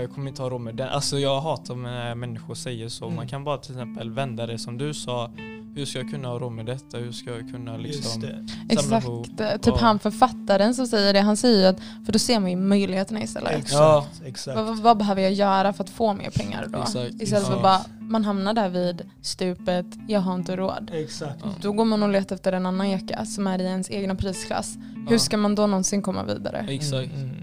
jag 0.00 0.10
kommer 0.14 0.28
inte 0.28 0.42
ha 0.42 0.50
råd 0.50 0.60
med 0.60 0.74
den. 0.76 0.88
Alltså 0.88 1.18
jag 1.18 1.40
hatar 1.40 1.74
när 1.74 2.14
människor 2.14 2.54
säger 2.54 2.88
så. 2.88 3.04
Mm. 3.04 3.16
Man 3.16 3.28
kan 3.28 3.44
bara 3.44 3.58
till 3.58 3.72
exempel 3.72 4.10
vända 4.10 4.46
det 4.46 4.58
som 4.58 4.78
du 4.78 4.94
sa. 4.94 5.30
Hur 5.74 5.84
ska 5.84 5.98
jag 5.98 6.10
kunna 6.10 6.28
ha 6.28 6.38
råd 6.38 6.52
med 6.52 6.66
detta? 6.66 6.98
Hur 6.98 7.12
ska 7.12 7.30
jag 7.30 7.50
kunna 7.50 7.78
Just 7.78 7.94
liksom 7.96 8.20
det. 8.20 8.28
samla 8.28 8.46
Exakt, 8.68 9.06
ihop? 9.06 9.26
typ 9.62 9.76
han 9.76 9.98
författaren 9.98 10.74
som 10.74 10.86
säger 10.86 11.12
det, 11.12 11.20
han 11.20 11.36
säger 11.36 11.70
att, 11.70 11.80
för 12.06 12.12
då 12.12 12.18
ser 12.18 12.40
man 12.40 12.50
ju 12.50 12.56
möjligheterna 12.56 13.22
istället. 13.22 13.52
Exakt, 13.52 13.72
Ja. 13.72 14.06
exakt. 14.24 14.56
Vad, 14.56 14.78
vad, 14.78 14.98
behöver 14.98 15.22
jag 15.22 15.32
göra 15.32 15.72
för 15.72 15.84
att 15.84 15.90
få 15.90 16.14
mer 16.14 16.30
pengar 16.30 16.66
då? 16.68 16.78
Exakt. 16.82 17.22
Istället 17.22 17.46
för 17.46 17.54
Ja. 17.56 17.62
bara, 17.62 17.80
man 18.00 18.24
hamnar 18.24 18.54
där 18.54 18.68
vid 18.68 19.02
stupet, 19.22 19.86
jag 20.08 20.20
har 20.20 20.34
inte 20.34 20.56
råd. 20.56 20.90
Exakt. 20.94 21.36
Ja. 21.42 21.48
Då 21.62 21.72
går 21.72 21.84
man 21.84 22.02
och 22.02 22.08
letar 22.08 22.36
efter 22.36 22.52
en 22.52 22.66
annan 22.66 22.90
jacka 22.90 23.24
som 23.24 23.46
är 23.46 23.58
i 23.58 23.64
ens 23.64 23.90
egna 23.90 24.14
prisklass. 24.14 24.74
Hur 25.08 25.18
ska 25.18 25.36
man 25.36 25.54
då 25.54 25.66
någonsin 25.66 26.02
komma 26.02 26.24
vidare? 26.24 26.66
Exakt. 26.68 26.92
Mm, 27.12 27.20
mm, 27.24 27.30
mm. 27.36 27.39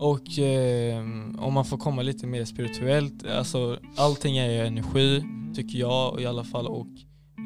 Och 0.00 0.38
eh, 0.38 0.98
om 1.38 1.54
man 1.54 1.64
får 1.64 1.78
komma 1.78 2.02
lite 2.02 2.26
mer 2.26 2.44
spirituellt, 2.44 3.26
alltså 3.26 3.78
allting 3.96 4.36
är 4.36 4.50
ju 4.50 4.66
energi 4.66 5.24
tycker 5.54 5.78
jag 5.78 6.20
i 6.20 6.26
alla 6.26 6.44
fall 6.44 6.66
och 6.66 6.86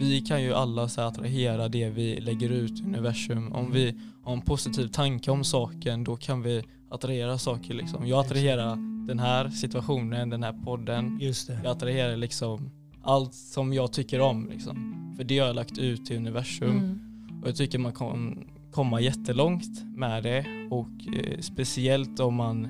vi 0.01 0.21
kan 0.21 0.43
ju 0.43 0.55
alla 0.55 0.89
så 0.89 1.01
här, 1.01 1.09
attrahera 1.09 1.69
det 1.69 1.91
vi 1.91 2.21
lägger 2.21 2.51
ut 2.51 2.81
i 2.81 2.83
universum. 2.83 3.53
Om 3.53 3.73
vi 3.73 4.01
har 4.25 4.33
en 4.33 4.41
positiv 4.41 4.89
tanke 4.89 5.31
om 5.31 5.45
saken 5.45 6.05
då 6.05 6.17
kan 6.17 6.43
vi 6.43 6.63
attrahera 6.91 7.39
saker 7.39 7.75
liksom. 7.75 8.07
Jag 8.07 8.21
attraherar 8.21 8.77
den 9.07 9.19
här 9.19 9.49
situationen, 9.49 10.31
den 10.31 10.43
här 10.43 10.53
podden. 10.65 11.19
Just 11.21 11.47
det. 11.47 11.61
Jag 11.65 11.73
attraherar 11.73 12.17
liksom 12.17 12.71
allt 13.03 13.35
som 13.35 13.73
jag 13.73 13.93
tycker 13.93 14.21
om 14.21 14.49
liksom. 14.51 15.15
För 15.17 15.25
det 15.25 15.39
har 15.39 15.47
jag 15.47 15.57
lagt 15.57 15.79
ut 15.79 16.07
till 16.07 16.17
universum. 16.17 16.71
Mm. 16.71 17.43
Och 17.43 17.49
jag 17.49 17.57
tycker 17.57 17.79
man 17.79 17.93
kan 17.93 18.45
komma 18.75 19.01
jättelångt 19.01 19.85
med 19.97 20.23
det 20.23 20.47
och 20.71 21.15
eh, 21.17 21.41
speciellt 21.41 22.21
om 22.21 22.35
man 22.35 22.69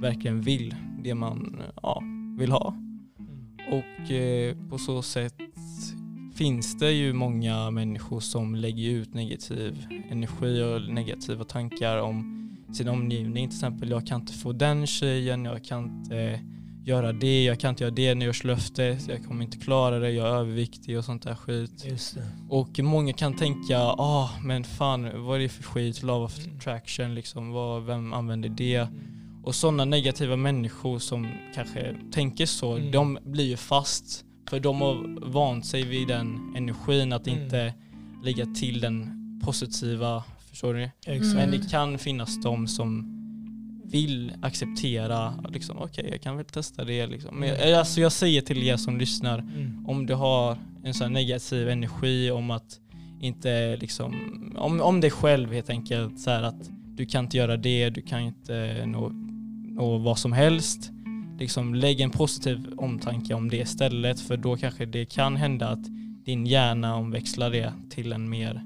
verkligen 0.00 0.40
vill 0.40 0.74
det 1.04 1.14
man 1.14 1.62
ja, 1.82 2.02
vill 2.38 2.52
ha. 2.52 2.74
Och 3.70 4.10
eh, 4.10 4.56
på 4.70 4.78
så 4.78 5.02
sätt 5.02 5.34
finns 6.34 6.78
det 6.78 6.92
ju 6.92 7.12
många 7.12 7.70
människor 7.70 8.20
som 8.20 8.54
lägger 8.54 8.90
ut 8.90 9.14
negativ 9.14 9.86
energi 10.10 10.62
och 10.62 10.94
negativa 10.94 11.44
tankar 11.44 11.98
om 11.98 12.48
sin 12.72 12.88
omgivning. 12.88 13.48
Till 13.48 13.56
exempel 13.56 13.90
jag 13.90 14.06
kan 14.06 14.20
inte 14.20 14.32
få 14.32 14.52
den 14.52 14.86
tjejen, 14.86 15.44
jag 15.44 15.64
kan 15.64 15.84
inte 15.84 16.16
eh, 16.16 16.40
göra 16.86 17.12
det, 17.12 17.44
jag 17.44 17.60
kan 17.60 17.70
inte 17.70 17.84
göra 17.84 17.94
det 17.94 18.14
nyårslöftet, 18.14 19.08
jag 19.08 19.24
kommer 19.24 19.44
inte 19.44 19.56
klara 19.58 19.98
det, 19.98 20.10
jag 20.10 20.26
är 20.28 20.30
överviktig 20.32 20.98
och 20.98 21.04
sånt 21.04 21.22
där 21.22 21.34
skit. 21.34 21.84
Och 22.48 22.78
många 22.78 23.12
kan 23.12 23.36
tänka, 23.36 23.78
ah 23.78 24.30
men 24.42 24.64
fan 24.64 25.24
vad 25.26 25.36
är 25.36 25.42
det 25.42 25.48
för 25.48 25.62
skit, 25.62 26.02
love 26.02 26.24
of 26.24 26.38
Mm. 26.46 26.56
attraction 26.56 27.14
liksom, 27.14 27.50
vad, 27.50 27.82
vem 27.86 28.12
använder 28.12 28.48
det? 28.48 28.86
Och 29.44 29.54
sådana 29.54 29.84
negativa 29.84 30.36
människor 30.36 30.98
som 30.98 31.28
kanske 31.54 31.96
tänker 32.12 32.46
så, 32.46 32.76
Mm. 32.76 32.90
de 32.90 33.18
blir 33.24 33.44
ju 33.44 33.56
fast. 33.56 34.24
För 34.50 34.60
de 34.60 34.80
har 34.80 35.20
vant 35.30 35.66
sig 35.66 35.82
vid 35.82 36.08
den 36.08 36.54
energin, 36.56 37.12
att 37.12 37.26
Mm. 37.26 37.42
inte 37.42 37.74
lägga 38.24 38.46
till 38.46 38.80
den 38.80 39.10
positiva, 39.44 40.24
förstår? 40.50 40.90
Exakt. 41.06 41.34
Men 41.34 41.50
det 41.50 41.70
kan 41.70 41.98
finnas 41.98 42.42
de 42.42 42.68
som 42.68 43.15
vill 43.90 44.32
acceptera, 44.42 45.34
liksom, 45.52 45.78
okej 45.78 46.08
jag 46.10 46.20
kan 46.22 46.36
väl 46.36 46.44
testa 46.46 46.84
det 46.84 47.06
liksom. 47.06 47.36
Men 47.40 47.48
Mm. 47.54 47.78
alltså 47.78 48.00
jag 48.00 48.12
säger 48.12 48.40
till 48.40 48.62
er 48.62 48.76
som 48.76 48.98
lyssnar, 48.98 49.38
Mm. 49.38 49.86
om 49.86 50.06
du 50.06 50.14
har 50.14 50.56
en 50.84 50.94
sån 50.94 51.12
negativ 51.12 51.68
energi 51.68 52.30
om 52.30 52.50
att 52.50 52.80
inte 53.20 53.76
liksom, 53.76 54.14
om, 54.58 54.80
om 54.80 55.00
dig 55.00 55.10
själv 55.10 55.52
helt 55.52 55.70
enkelt 55.70 56.20
så 56.20 56.30
här 56.30 56.42
att 56.42 56.70
du 56.96 57.06
kan 57.06 57.24
inte 57.24 57.36
göra 57.36 57.56
det, 57.56 57.90
du 57.90 58.02
kan 58.02 58.20
inte 58.20 58.82
nå, 58.86 59.08
nå 59.68 59.98
vad 59.98 60.18
som 60.18 60.32
helst. 60.32 60.90
Liksom 61.38 61.74
lägg 61.74 62.00
en 62.00 62.10
positiv 62.10 62.66
omtanke 62.76 63.34
om 63.34 63.48
det 63.48 63.56
istället 63.56 64.20
för 64.20 64.36
då 64.36 64.56
kanske 64.56 64.86
det 64.86 65.04
kan 65.04 65.36
hända 65.36 65.68
att 65.68 65.84
din 66.24 66.46
hjärna 66.46 66.94
omväxlar 66.96 67.50
det 67.50 67.72
till 67.90 68.12
en 68.12 68.30
mer 68.30 68.62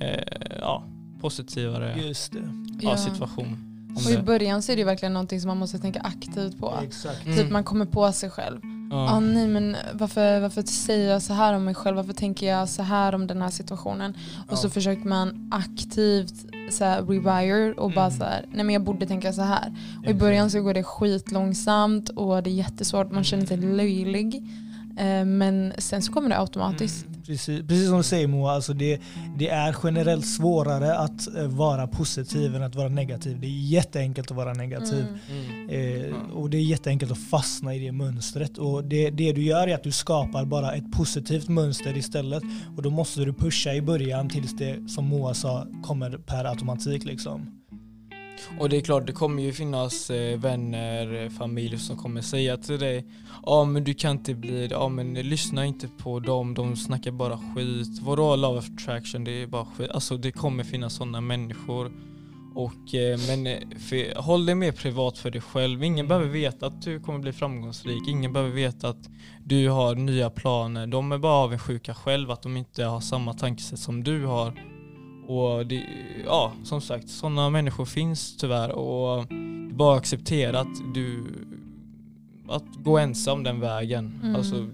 eh, 0.00 0.20
ja, 0.60 0.84
positivare 1.20 1.96
Just 2.06 2.32
det. 2.32 2.38
ja, 2.82 2.90
Ja. 2.90 2.96
situation. 2.96 3.69
Om 3.96 3.96
Och 4.06 4.10
i 4.10 4.16
det. 4.16 4.22
början 4.22 4.62
så 4.62 4.72
är 4.72 4.76
det 4.76 4.80
ju 4.80 4.86
verkligen 4.86 5.12
någonting 5.12 5.40
som 5.40 5.48
man 5.48 5.56
måste 5.58 5.78
tänka 5.78 6.00
aktivt 6.00 6.58
på. 6.58 6.74
Exakt. 6.82 7.24
Mm. 7.26 7.38
Typ 7.38 7.50
man 7.50 7.64
kommer 7.64 7.84
på 7.86 8.12
sig 8.12 8.30
själv. 8.30 8.60
Ja 8.62 9.06
Ja. 9.06 9.20
nej 9.20 9.48
men 9.48 9.76
varför, 9.92 10.40
varför 10.40 10.62
säger 10.62 11.10
jag 11.12 11.22
så 11.22 11.32
här 11.32 11.54
om 11.54 11.64
mig 11.64 11.74
själv? 11.74 11.96
Varför 11.96 12.12
tänker 12.12 12.46
jag 12.46 12.68
så 12.68 12.82
här 12.82 13.14
om 13.14 13.26
den 13.26 13.42
här 13.42 13.50
situationen? 13.50 14.14
Och 14.48 14.58
så 14.58 14.66
Ja. 14.66 14.70
försöker 14.70 15.04
man 15.08 15.48
aktivt 15.50 16.34
så 16.70 16.84
här, 16.84 17.02
rewire 17.02 17.72
och 17.74 17.90
bara 17.92 18.06
Mm. 18.06 18.18
så 18.18 18.24
här, 18.24 18.46
nej 18.52 18.64
men 18.64 18.72
jag 18.72 18.82
borde 18.84 19.06
tänka 19.06 19.32
så 19.32 19.42
här. 19.42 19.72
Och 20.04 20.10
i 20.10 20.14
början 20.14 20.50
så 20.50 20.62
går 20.62 20.74
det 20.74 20.82
skitlångsamt 20.82 22.08
och 22.08 22.42
det 22.42 22.50
är 22.50 22.54
jättesvårt, 22.54 23.12
man 23.12 23.24
känner 23.24 23.46
sig 23.46 23.56
löjlig. 23.56 24.42
Eh, 24.98 25.24
Men 25.24 25.72
sen 25.78 26.02
så 26.02 26.12
kommer 26.12 26.28
det 26.28 26.38
automatiskt. 26.38 27.06
Mm, 27.30 27.36
precis, 27.36 27.68
precis 27.68 27.88
som 27.88 27.96
du 27.96 28.02
säger 28.02 28.26
Moa, 28.26 28.52
alltså 28.52 28.72
det, 28.72 29.00
det 29.36 29.48
är 29.48 29.76
generellt 29.84 30.26
svårare 30.26 30.94
att 30.94 31.36
eh, 31.36 31.46
vara 31.46 31.86
positiv 31.86 32.56
än 32.56 32.62
att 32.62 32.74
vara 32.74 32.88
negativ. 32.88 33.40
Det 33.40 33.46
är 33.46 33.50
jätteenkelt 33.50 34.30
att 34.30 34.36
vara 34.36 34.54
negativ. 34.54 35.06
Mm. 35.30 35.70
Mm. 35.70 36.14
Eh, 36.14 36.32
och 36.32 36.50
det 36.50 36.56
är 36.56 36.62
jätteenkelt 36.62 37.12
att 37.12 37.30
fastna 37.30 37.74
i 37.74 37.78
det 37.78 37.92
mönstret. 37.92 38.58
Och 38.58 38.84
det, 38.84 39.10
det 39.10 39.32
du 39.32 39.42
gör 39.42 39.68
är 39.68 39.74
att 39.74 39.82
du 39.82 39.92
skapar 39.92 40.44
bara 40.44 40.72
ett 40.72 40.92
positivt 40.92 41.48
mönster 41.48 41.96
istället. 41.96 42.42
Och 42.76 42.82
då 42.82 42.90
måste 42.90 43.20
du 43.20 43.32
pusha 43.32 43.74
i 43.74 43.82
början 43.82 44.28
tills 44.28 44.56
det, 44.56 44.88
som 44.88 45.04
Moa 45.04 45.34
sa, 45.34 45.66
kommer 45.82 46.10
per 46.10 46.44
automatik 46.44 47.04
liksom. 47.04 47.59
Och 48.58 48.68
det 48.68 48.76
är 48.76 48.80
klart, 48.80 49.06
det 49.06 49.12
kommer 49.12 49.42
ju 49.42 49.52
finnas 49.52 50.10
eh, 50.10 50.38
vänner, 50.38 51.30
familj 51.30 51.78
som 51.78 51.96
kommer 51.96 52.20
säga 52.20 52.56
till 52.56 52.78
dig 52.78 53.04
Ja 53.46 53.64
men 53.64 53.84
du 53.84 53.94
kan 53.94 54.10
inte 54.10 54.34
bli 54.34 54.66
det, 54.68 54.74
ja 54.74 54.88
men 54.88 55.14
lyssna 55.14 55.66
inte 55.66 55.88
på 55.88 56.20
dem, 56.20 56.54
de 56.54 56.76
snackar 56.76 57.10
bara 57.10 57.38
skit. 57.38 58.00
Vadå 58.02 58.36
love 58.36 58.58
of 58.58 58.70
attraction, 58.70 59.24
det 59.24 59.42
är 59.42 59.46
bara 59.46 59.64
skit. 59.64 59.90
Alltså 59.90 60.16
det 60.16 60.32
kommer 60.32 60.64
finnas 60.64 60.94
sådana 60.94 61.20
människor. 61.20 61.92
Och, 62.54 62.94
eh, 62.94 63.18
men 63.28 63.46
eh, 63.46 63.58
för, 63.78 64.20
håll 64.20 64.46
det 64.46 64.54
mer 64.54 64.72
privat 64.72 65.18
för 65.18 65.30
dig 65.30 65.40
själv. 65.40 65.82
Ingen 65.84 66.08
behöver 66.08 66.28
veta 66.28 66.66
att 66.66 66.82
du 66.82 67.00
kommer 67.00 67.18
bli 67.18 67.32
framgångsrik. 67.32 68.08
Ingen 68.08 68.32
behöver 68.32 68.52
veta 68.52 68.88
att 68.88 69.08
du 69.44 69.68
har 69.68 69.94
nya 69.94 70.30
planer. 70.30 70.86
De 70.86 71.12
är 71.12 71.18
bara 71.18 71.32
avundsjuka 71.32 71.94
själv 71.94 72.30
att 72.30 72.42
de 72.42 72.56
inte 72.56 72.84
har 72.84 73.00
samma 73.00 73.34
tankesätt 73.34 73.78
som 73.78 74.04
du 74.04 74.24
har. 74.24 74.69
Och 75.30 75.66
det, 75.66 75.86
ja, 76.24 76.52
som 76.64 76.80
sagt, 76.80 77.08
sådana 77.08 77.50
människor 77.50 77.84
finns 77.84 78.36
tyvärr 78.36 78.70
och 78.70 79.26
det 79.28 79.34
är 79.34 79.74
bara 79.74 79.96
acceptera 79.96 80.60
att 80.60 80.94
du 80.94 81.24
att 82.48 82.64
gå 82.76 82.98
ensam 82.98 83.42
den 83.42 83.60
vägen. 83.60 84.20
Mm. 84.22 84.36
Alltså, 84.36 84.66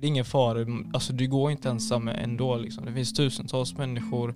det 0.00 0.06
är 0.06 0.08
ingen 0.08 0.24
fara, 0.24 0.66
alltså, 0.92 1.12
du 1.12 1.28
går 1.28 1.50
inte 1.50 1.68
ensam 1.68 2.08
ändå. 2.08 2.56
Liksom. 2.56 2.84
Det 2.84 2.92
finns 2.92 3.12
tusentals 3.12 3.76
människor 3.76 4.34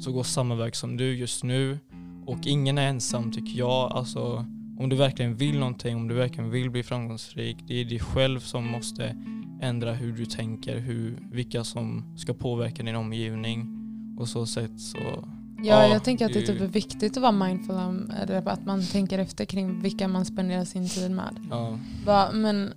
som 0.00 0.12
går 0.12 0.22
samma 0.22 0.54
väg 0.54 0.76
som 0.76 0.96
du 0.96 1.16
just 1.16 1.44
nu 1.44 1.78
och 2.26 2.46
ingen 2.46 2.78
är 2.78 2.88
ensam 2.88 3.32
tycker 3.32 3.58
jag. 3.58 3.92
Alltså, 3.92 4.46
om 4.78 4.88
du 4.88 4.96
verkligen 4.96 5.36
vill 5.36 5.58
någonting, 5.58 5.96
om 5.96 6.08
du 6.08 6.14
verkligen 6.14 6.50
vill 6.50 6.70
bli 6.70 6.82
framgångsrik, 6.82 7.56
det 7.66 7.80
är 7.80 7.84
dig 7.84 7.98
själv 7.98 8.40
som 8.40 8.66
måste 8.66 9.16
ändra 9.60 9.92
hur 9.92 10.12
du 10.12 10.26
tänker, 10.26 10.78
hur, 10.78 11.18
vilka 11.32 11.64
som 11.64 12.14
ska 12.16 12.34
påverka 12.34 12.82
din 12.82 12.96
omgivning 12.96 13.79
och 14.20 14.28
så 14.28 14.46
sätt 14.46 14.80
så 14.80 14.98
Ja, 14.98 15.24
Ja, 15.62 15.86
jag 15.86 16.04
tänker 16.04 16.26
att 16.26 16.32
det 16.32 16.42
typ 16.42 16.60
är 16.60 16.66
viktigt 16.66 17.16
att 17.16 17.22
vara 17.22 17.32
mindful 17.32 17.74
om, 17.76 18.10
eller 18.22 18.48
att 18.48 18.66
man 18.66 18.82
tänker 18.86 19.18
efter 19.18 19.44
kring 19.44 19.80
vilka 19.82 20.08
man 20.08 20.24
spenderar 20.24 20.64
sin 20.64 20.88
tid 20.88 21.10
med. 21.10 21.36
ja. 21.50 21.78
Va, 22.06 22.28
men 22.32 22.72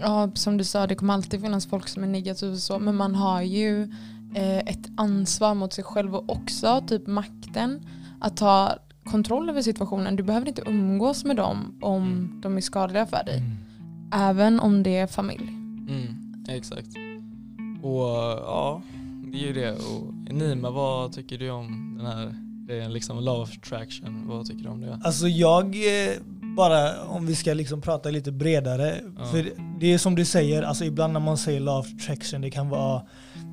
ja, 0.00 0.30
som 0.34 0.56
du 0.56 0.64
sa, 0.64 0.86
det 0.86 0.94
kommer 0.94 1.14
alltid 1.14 1.40
finnas 1.40 1.66
folk 1.66 1.88
som 1.88 2.02
är 2.02 2.06
negativa 2.08 2.52
och 2.52 2.58
så, 2.58 2.78
men 2.78 2.96
man 2.96 3.14
har 3.14 3.42
ju 3.42 3.82
eh, 4.34 4.58
ett 4.58 4.88
ansvar 4.96 5.54
mot 5.54 5.72
sig 5.72 5.84
själv 5.84 6.14
och 6.14 6.30
också 6.30 6.82
typ 6.86 7.06
makten 7.06 7.80
att 8.20 8.36
ta 8.36 8.72
kontroll 9.04 9.48
över 9.50 9.62
situationen. 9.62 10.16
Du 10.16 10.22
behöver 10.22 10.48
inte 10.48 10.62
umgås 10.66 11.24
med 11.24 11.36
dem 11.36 11.78
om 11.82 12.02
Mm. 12.02 12.40
de 12.40 12.56
är 12.56 12.60
skadliga 12.60 13.06
för 13.06 13.24
dig. 13.24 13.42
Även 14.12 14.60
om 14.60 14.82
det 14.82 14.96
är 14.96 15.06
familj. 15.06 15.48
Mm, 15.48 16.44
exakt. 16.48 16.88
Och 17.82 18.00
ja, 18.46 18.82
det 19.34 19.40
är 19.40 19.46
ju 19.46 19.52
det. 19.52 19.72
Och 19.72 20.34
Nima, 20.34 20.70
vad 20.70 21.12
tycker 21.12 21.38
du 21.38 21.50
om 21.50 21.94
den 21.98 22.06
här 22.06 22.34
grejen, 22.66 22.92
liksom 22.92 23.24
love 23.24 23.42
attraction? 23.42 24.28
Vad 24.28 24.46
tycker 24.46 24.62
du 24.64 24.68
om 24.68 24.80
det? 24.80 25.00
Alltså 25.04 25.28
jag, 25.28 25.64
eh, 25.64 26.12
bara 26.56 27.02
om 27.02 27.26
vi 27.26 27.34
ska 27.34 27.54
liksom 27.54 27.80
prata 27.80 28.10
lite 28.10 28.32
bredare. 28.32 29.00
Ja. 29.18 29.24
För 29.24 29.52
det 29.80 29.92
är 29.92 29.98
som 29.98 30.14
du 30.14 30.24
säger, 30.24 30.62
alltså 30.62 30.84
ibland 30.84 31.12
när 31.12 31.20
man 31.20 31.38
säger 31.38 31.60
love 31.60 31.88
attraction, 31.96 32.40
det 32.40 32.50
kan 32.50 32.68
vara 32.68 33.02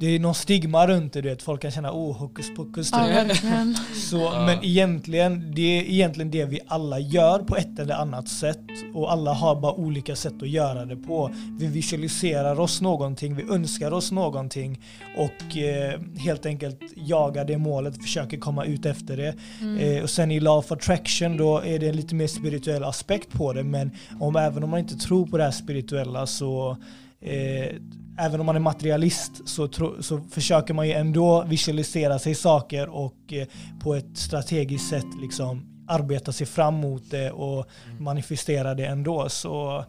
det 0.02 0.16
är 0.16 0.20
någon 0.20 0.36
stigma 0.36 0.88
runt 0.88 1.14
det, 1.14 1.22
du 1.22 1.30
vet. 1.30 1.42
folk 1.42 1.62
kan 1.62 1.72
känna 1.72 1.92
oh 1.92 2.18
hokus 2.18 2.56
pokus. 2.56 2.90
Ja, 2.92 3.06
typ. 3.06 3.16
verkligen. 3.16 3.76
Så, 3.96 4.18
Ja. 4.18 4.46
Men 4.46 4.66
egentligen, 4.66 5.52
det 5.56 5.62
är 5.62 5.84
egentligen 5.84 6.32
det 6.32 6.46
vi 6.46 6.60
alla 6.68 7.00
gör 7.00 7.40
på 7.40 7.56
ett 7.56 7.80
eller 7.80 7.96
annat 7.96 8.28
sätt. 8.28 8.66
Och 8.94 9.12
alla 9.12 9.34
har 9.34 9.62
bara 9.62 9.74
olika 9.74 10.16
sätt 10.16 10.42
att 10.42 10.50
göra 10.50 10.86
det 10.86 10.96
på. 10.96 11.32
Vi 11.60 11.68
visualiserar 11.68 12.60
oss 12.60 12.82
någonting, 12.82 13.36
vi 13.36 13.44
önskar 13.54 13.92
oss 13.92 14.12
någonting 14.12 14.80
och 15.18 15.58
eh, 15.58 16.00
helt 16.18 16.46
enkelt 16.46 16.80
jagar 16.96 17.46
det 17.46 17.58
målet, 17.58 18.02
försöker 18.02 18.38
komma 18.38 18.66
ut 18.66 18.86
efter 18.86 19.18
det. 19.18 19.36
Mm. 19.62 19.78
Eh, 19.78 20.04
och 20.04 20.10
sen 20.10 20.32
i 20.32 20.40
Law 20.40 20.58
of 20.58 20.72
Attraction 20.72 21.38
då 21.38 21.58
är 21.60 21.80
det 21.80 21.88
en 21.88 21.96
lite 21.96 22.16
mer 22.16 22.28
spirituell 22.28 22.84
aspekt 22.84 23.32
på 23.32 23.54
det. 23.54 23.64
Men 23.64 23.92
om, 24.20 24.36
även 24.36 24.64
om 24.64 24.70
man 24.70 24.80
inte 24.80 24.96
tror 24.96 25.28
på 25.28 25.38
det 25.38 25.44
här 25.44 25.52
spirituella 25.52 26.28
så 26.28 26.78
eh, 27.22 27.76
Även 28.20 28.40
om 28.40 28.46
man 28.46 28.56
är 28.56 28.60
materialist 28.60 29.50
så, 29.50 29.68
tro, 29.68 30.04
så 30.04 30.22
försöker 30.22 30.74
man 30.74 30.88
ju 30.88 30.94
ändå 30.94 31.44
visualisera 31.44 32.20
sig 32.20 32.36
saker 32.36 32.90
och 32.90 33.34
eh, 33.34 33.48
på 33.84 33.96
ett 33.96 34.18
strategiskt 34.18 34.90
sätt 34.90 35.06
liksom 35.22 35.72
arbeta 35.88 36.32
sig 36.32 36.48
fram 36.48 36.76
mot 36.76 37.12
det 37.12 37.32
och 37.32 37.66
manifestera 38.00 38.76
det 38.76 38.86
ändå. 38.86 39.30
Så 39.30 39.86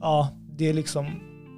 ja, 0.00 0.28
det 0.56 0.68
är 0.68 0.72
liksom 0.72 1.06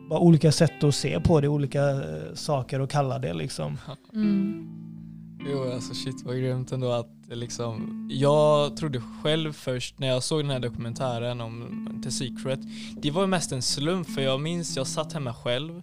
bara 0.08 0.20
olika 0.20 0.52
sätt 0.52 0.84
att 0.84 0.94
se 0.94 1.20
på 1.20 1.40
det, 1.40 1.48
olika 1.48 1.90
eh, 1.90 2.34
saker 2.34 2.80
att 2.80 2.90
kalla 2.90 3.18
det 3.18 3.34
liksom. 3.34 3.78
Mm. 4.14 4.70
Jo 5.50 5.72
alltså 5.72 5.94
shit 5.94 6.22
vad 6.24 6.36
grymt 6.36 6.72
ändå 6.72 6.90
att 6.90 7.08
det 7.28 7.34
liksom, 7.34 8.06
jag 8.12 8.76
trodde 8.76 9.02
själv 9.22 9.52
först 9.52 9.98
när 9.98 10.08
jag 10.08 10.22
såg 10.22 10.40
den 10.40 10.50
här 10.50 10.60
dokumentären 10.60 11.40
om 11.40 12.00
The 12.04 12.10
Secret, 12.10 12.60
det 12.96 13.10
var 13.10 13.26
mest 13.26 13.52
en 13.52 13.62
slump 13.62 14.10
för 14.10 14.20
jag 14.20 14.40
minns 14.40 14.76
jag 14.76 14.86
satt 14.86 15.12
hemma 15.12 15.34
själv 15.34 15.82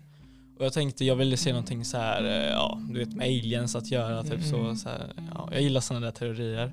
och 0.61 0.65
jag 0.65 0.73
tänkte 0.73 1.05
jag 1.05 1.15
ville 1.15 1.37
se 1.37 1.49
någonting 1.51 1.85
så 1.85 1.97
här, 1.97 2.23
eh, 2.23 2.49
ja 2.51 2.79
du 2.89 2.99
vet 2.99 3.13
med 3.15 3.25
aliens 3.27 3.75
att 3.75 3.91
göra, 3.91 4.23
typ 4.23 4.43
så, 4.43 4.57
Mm. 4.57 4.75
så 4.75 4.89
här, 4.89 5.13
ja, 5.33 5.49
jag 5.51 5.61
gillar 5.61 5.81
sådana 5.81 6.05
där 6.05 6.11
teorier. 6.11 6.71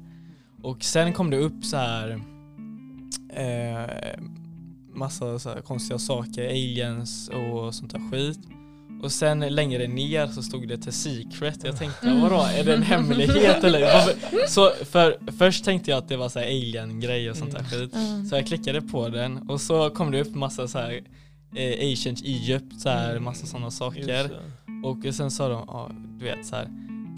Och 0.62 0.84
sen 0.84 1.12
kom 1.12 1.30
det 1.30 1.36
upp 1.38 1.64
så 1.64 1.76
här 1.76 2.20
eh, 3.32 4.20
massa 4.94 5.38
så 5.38 5.48
här 5.48 5.60
konstiga 5.60 5.98
saker, 5.98 6.44
aliens 6.48 7.28
och 7.28 7.74
sånt 7.74 7.92
där 7.92 8.10
skit. 8.10 8.38
Och 9.02 9.12
sen 9.12 9.40
längre 9.40 9.86
ner 9.88 10.26
så 10.26 10.42
stod 10.42 10.68
det 10.68 10.78
till 10.78 10.92
secret. 10.92 11.58
Jag 11.64 11.76
tänkte 11.78 12.06
Mm. 12.08 12.20
vadå, 12.22 12.46
är 12.58 12.64
det 12.64 12.74
en 12.74 12.82
hemlighet 12.82 13.64
eller? 13.64 13.88
Så 14.48 14.70
för, 14.84 15.32
först 15.38 15.64
tänkte 15.64 15.90
jag 15.90 15.98
att 15.98 16.08
det 16.08 16.16
var 16.16 16.28
så 16.28 16.38
här 16.38 16.46
alien-grej 16.46 17.30
och 17.30 17.36
sånt 17.36 17.52
där 17.52 17.64
skit. 17.64 17.94
Mm. 17.94 18.26
Så 18.26 18.36
jag 18.36 18.46
klickade 18.46 18.82
på 18.82 19.08
den 19.08 19.48
och 19.48 19.60
så 19.60 19.90
kom 19.90 20.10
det 20.10 20.20
upp 20.20 20.34
massa 20.34 20.68
så 20.68 20.78
här 20.78 21.00
eh, 21.54 21.90
Ancient 21.90 22.22
Egypt, 22.24 22.80
så 22.80 22.88
här, 22.88 23.18
massa 23.18 23.46
sådana 23.46 23.66
Just 23.66 23.78
saker. 23.78 24.30
Och 24.84 25.14
sen 25.14 25.30
sa 25.30 25.48
de, 25.48 25.64
ja, 25.66 25.90
du 26.18 26.24
vet 26.24 26.46
så 26.46 26.56
här, 26.56 26.68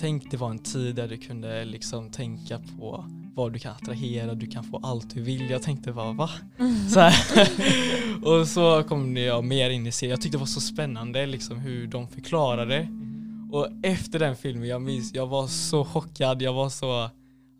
tänk 0.00 0.30
det 0.30 0.36
var 0.36 0.50
en 0.50 0.58
tid 0.58 0.94
där 0.94 1.08
du 1.08 1.16
kunde 1.16 1.64
liksom 1.64 2.10
tänka 2.10 2.60
på 2.78 3.04
vad 3.34 3.52
du 3.52 3.58
kan 3.58 3.72
attrahera, 3.72 4.34
du 4.34 4.46
kan 4.46 4.64
få 4.64 4.80
allt 4.82 5.14
du 5.14 5.22
vill. 5.22 5.50
Jag 5.50 5.62
tänkte 5.62 5.92
bara 5.92 6.12
va? 6.12 6.30
Så 6.94 7.00
här. 7.00 7.48
och 8.22 8.48
så 8.48 8.82
kom 8.82 9.16
jag 9.16 9.44
mer 9.44 9.70
in 9.70 9.86
i 9.86 9.92
serien. 9.92 10.10
Jag 10.10 10.20
tyckte 10.20 10.36
det 10.36 10.40
var 10.40 10.46
så 10.46 10.60
spännande 10.60 11.26
liksom 11.26 11.58
hur 11.58 11.86
de 11.86 12.08
förklarade. 12.08 12.88
Och 13.52 13.68
efter 13.82 14.18
den 14.18 14.36
filmen, 14.36 14.68
jag 14.68 14.82
minns, 14.82 15.14
jag 15.14 15.26
var 15.26 15.46
så 15.46 15.84
chockad, 15.84 16.42
jag 16.42 16.52
var 16.52 16.68
så, 16.68 17.10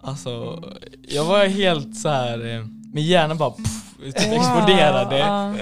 alltså, 0.00 0.62
jag 1.09 1.25
var 1.25 1.47
helt 1.47 1.97
så 1.97 2.09
här, 2.09 2.55
eh, 2.55 2.65
min 2.93 3.07
hjärna 3.07 3.35
bara 3.35 3.50
pff, 3.50 3.89
exploderade. 4.07 5.54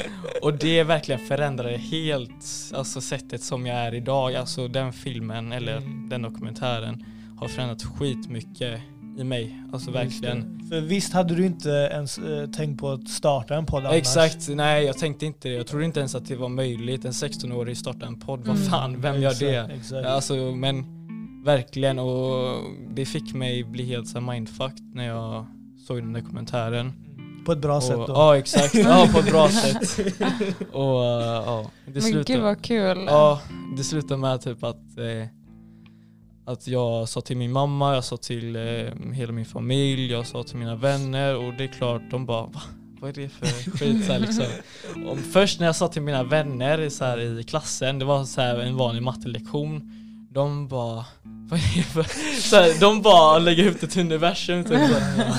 Och 0.43 0.55
det 0.55 0.83
verkligen 0.85 1.21
förändrade 1.21 1.77
helt 1.77 2.45
alltså, 2.75 3.01
sättet 3.01 3.43
som 3.43 3.67
jag 3.67 3.77
är 3.77 3.95
idag. 3.95 4.35
Alltså 4.35 4.69
den 4.69 4.93
filmen 4.93 5.53
eller 5.53 5.77
Mm. 5.77 6.09
den 6.09 6.23
dokumentären 6.23 7.05
har 7.39 7.49
förändrat 7.49 7.83
skitmycket 7.83 8.81
i 9.19 9.25
mig. 9.25 9.63
Alltså 9.73 9.91
verkligen. 9.91 10.61
För 10.69 10.81
visst 10.81 11.13
hade 11.13 11.35
du 11.35 11.47
inte 11.47 11.69
ens 11.93 12.19
eh, 12.19 12.47
tänkt 12.51 12.81
på 12.81 12.91
att 12.91 13.09
starta 13.09 13.55
en 13.57 13.67
podd 13.67 13.85
annars? 13.85 13.95
Exakt, 13.97 14.49
nej 14.49 14.85
jag 14.85 14.99
tänkte 14.99 15.27
inte 15.27 15.49
det. 15.49 15.55
Jag 15.55 15.67
trodde 15.67 15.85
inte 15.85 16.01
ens 16.01 16.15
att 16.15 16.27
det 16.27 16.37
var 16.37 16.49
möjligt. 16.49 17.05
En 17.05 17.13
16-årig 17.13 17.77
starta 17.77 18.07
en 18.07 18.21
podd, 18.21 18.41
vad 18.41 18.57
Mm. 18.57 18.69
fan, 18.69 19.01
vem 19.01 19.21
gör 19.23 19.35
det? 19.41 19.57
Exakt, 19.57 19.73
Exakt. 19.81 20.07
Alltså 20.07 20.35
men 20.35 20.85
verkligen 21.45 21.99
och 21.99 22.57
det 22.91 23.05
fick 23.07 23.35
mig 23.35 23.65
bli 23.65 23.85
helt 23.85 24.09
så 24.09 24.21
mindfucked 24.21 24.95
när 24.95 25.07
jag 25.07 25.47
såg 25.87 25.97
den 25.97 26.13
dokumentären. 26.13 26.93
På 27.49 27.53
ett 27.53 27.59
bra 27.59 27.81
sätt 27.81 27.97
Och, 27.97 28.07
då. 28.07 28.13
ja 28.13 28.37
exakt, 28.37 28.75
ja 28.75 29.09
på 29.13 29.19
ett 29.19 29.31
bra 29.31 29.49
sätt. 29.49 29.99
Och 30.73 31.01
uh, 31.01 31.27
ja, 31.47 31.71
det 31.87 31.93
Men 31.93 32.03
slutade, 32.03 32.33
gud 32.33 32.43
vad 32.43 32.63
kul. 32.65 33.05
ja, 33.07 33.41
det 33.77 33.85
slutade 33.85 34.21
med 34.21 34.41
typ 34.41 34.65
att, 34.65 34.99
eh, 34.99 35.29
att 36.47 36.67
jag 36.67 37.09
sa 37.09 37.21
till 37.21 37.37
min 37.37 37.53
mamma, 37.53 37.95
jag 37.95 38.05
sa 38.05 38.17
till 38.17 38.57
eh, 38.57 38.63
hela 39.13 39.33
min 39.33 39.45
familj, 39.45 40.13
jag 40.13 40.27
sa 40.27 40.43
till 40.43 40.57
mina 40.57 40.77
vänner 40.77 41.37
och 41.37 41.55
det 41.59 41.65
är 41.65 41.69
klart 41.69 42.03
de 42.11 42.27
bara 42.27 42.47
Va? 42.47 42.61
Vad 43.01 43.11
är 43.11 43.23
det 43.23 43.29
för 43.29 43.47
skit? 43.71 44.05
Så 44.07 44.13
här, 44.13 44.21
liksom. 44.21 44.45
och 45.07 45.19
först 45.19 45.61
när 45.61 45.67
jag 45.67 45.77
sa 45.77 45.89
till 45.89 46.03
mina 46.03 46.23
vänner 46.25 46.89
så 46.89 47.05
här, 47.05 47.41
i 47.41 47.45
klassen, 47.45 47.99
det 47.99 48.05
var 48.05 48.25
så 48.25 48.41
här, 48.41 48.59
en 48.59 48.77
vanlig 48.77 49.03
mattelektion 49.03 49.93
de 50.31 50.69
bara, 50.69 50.95
vad 51.51 51.61
är 51.61 51.77
det 51.77 51.83
för, 51.83 52.03
så 52.41 52.57
här, 52.57 52.81
de 52.81 53.03
bara 53.03 53.39
lägger 53.39 53.65
ut 53.65 53.81
det 53.81 53.87
till 53.87 54.01
universum 54.01 54.65
typ. 54.65 54.81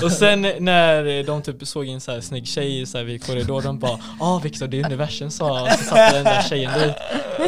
så. 0.00 0.06
Och 0.06 0.12
sen 0.12 0.42
när 0.42 1.24
de 1.24 1.42
typ 1.42 1.66
såg 1.66 1.86
en 1.86 2.00
så 2.00 2.12
här 2.12 2.20
snygg 2.20 2.46
tjej 2.46 2.86
så 2.86 2.98
här 2.98 3.04
vid 3.04 3.26
korridoren, 3.26 3.64
de 3.64 3.78
bara 3.78 3.98
ah 4.20 4.38
Viktor 4.38 4.66
det 4.66 4.80
är 4.80 4.86
universum 4.86 5.30
sa, 5.30 5.62
och 5.62 5.68
så 5.70 5.84
satte 5.84 6.14
den 6.14 6.24
där 6.24 6.42
tjejen 6.42 6.72
dit. 6.78 6.94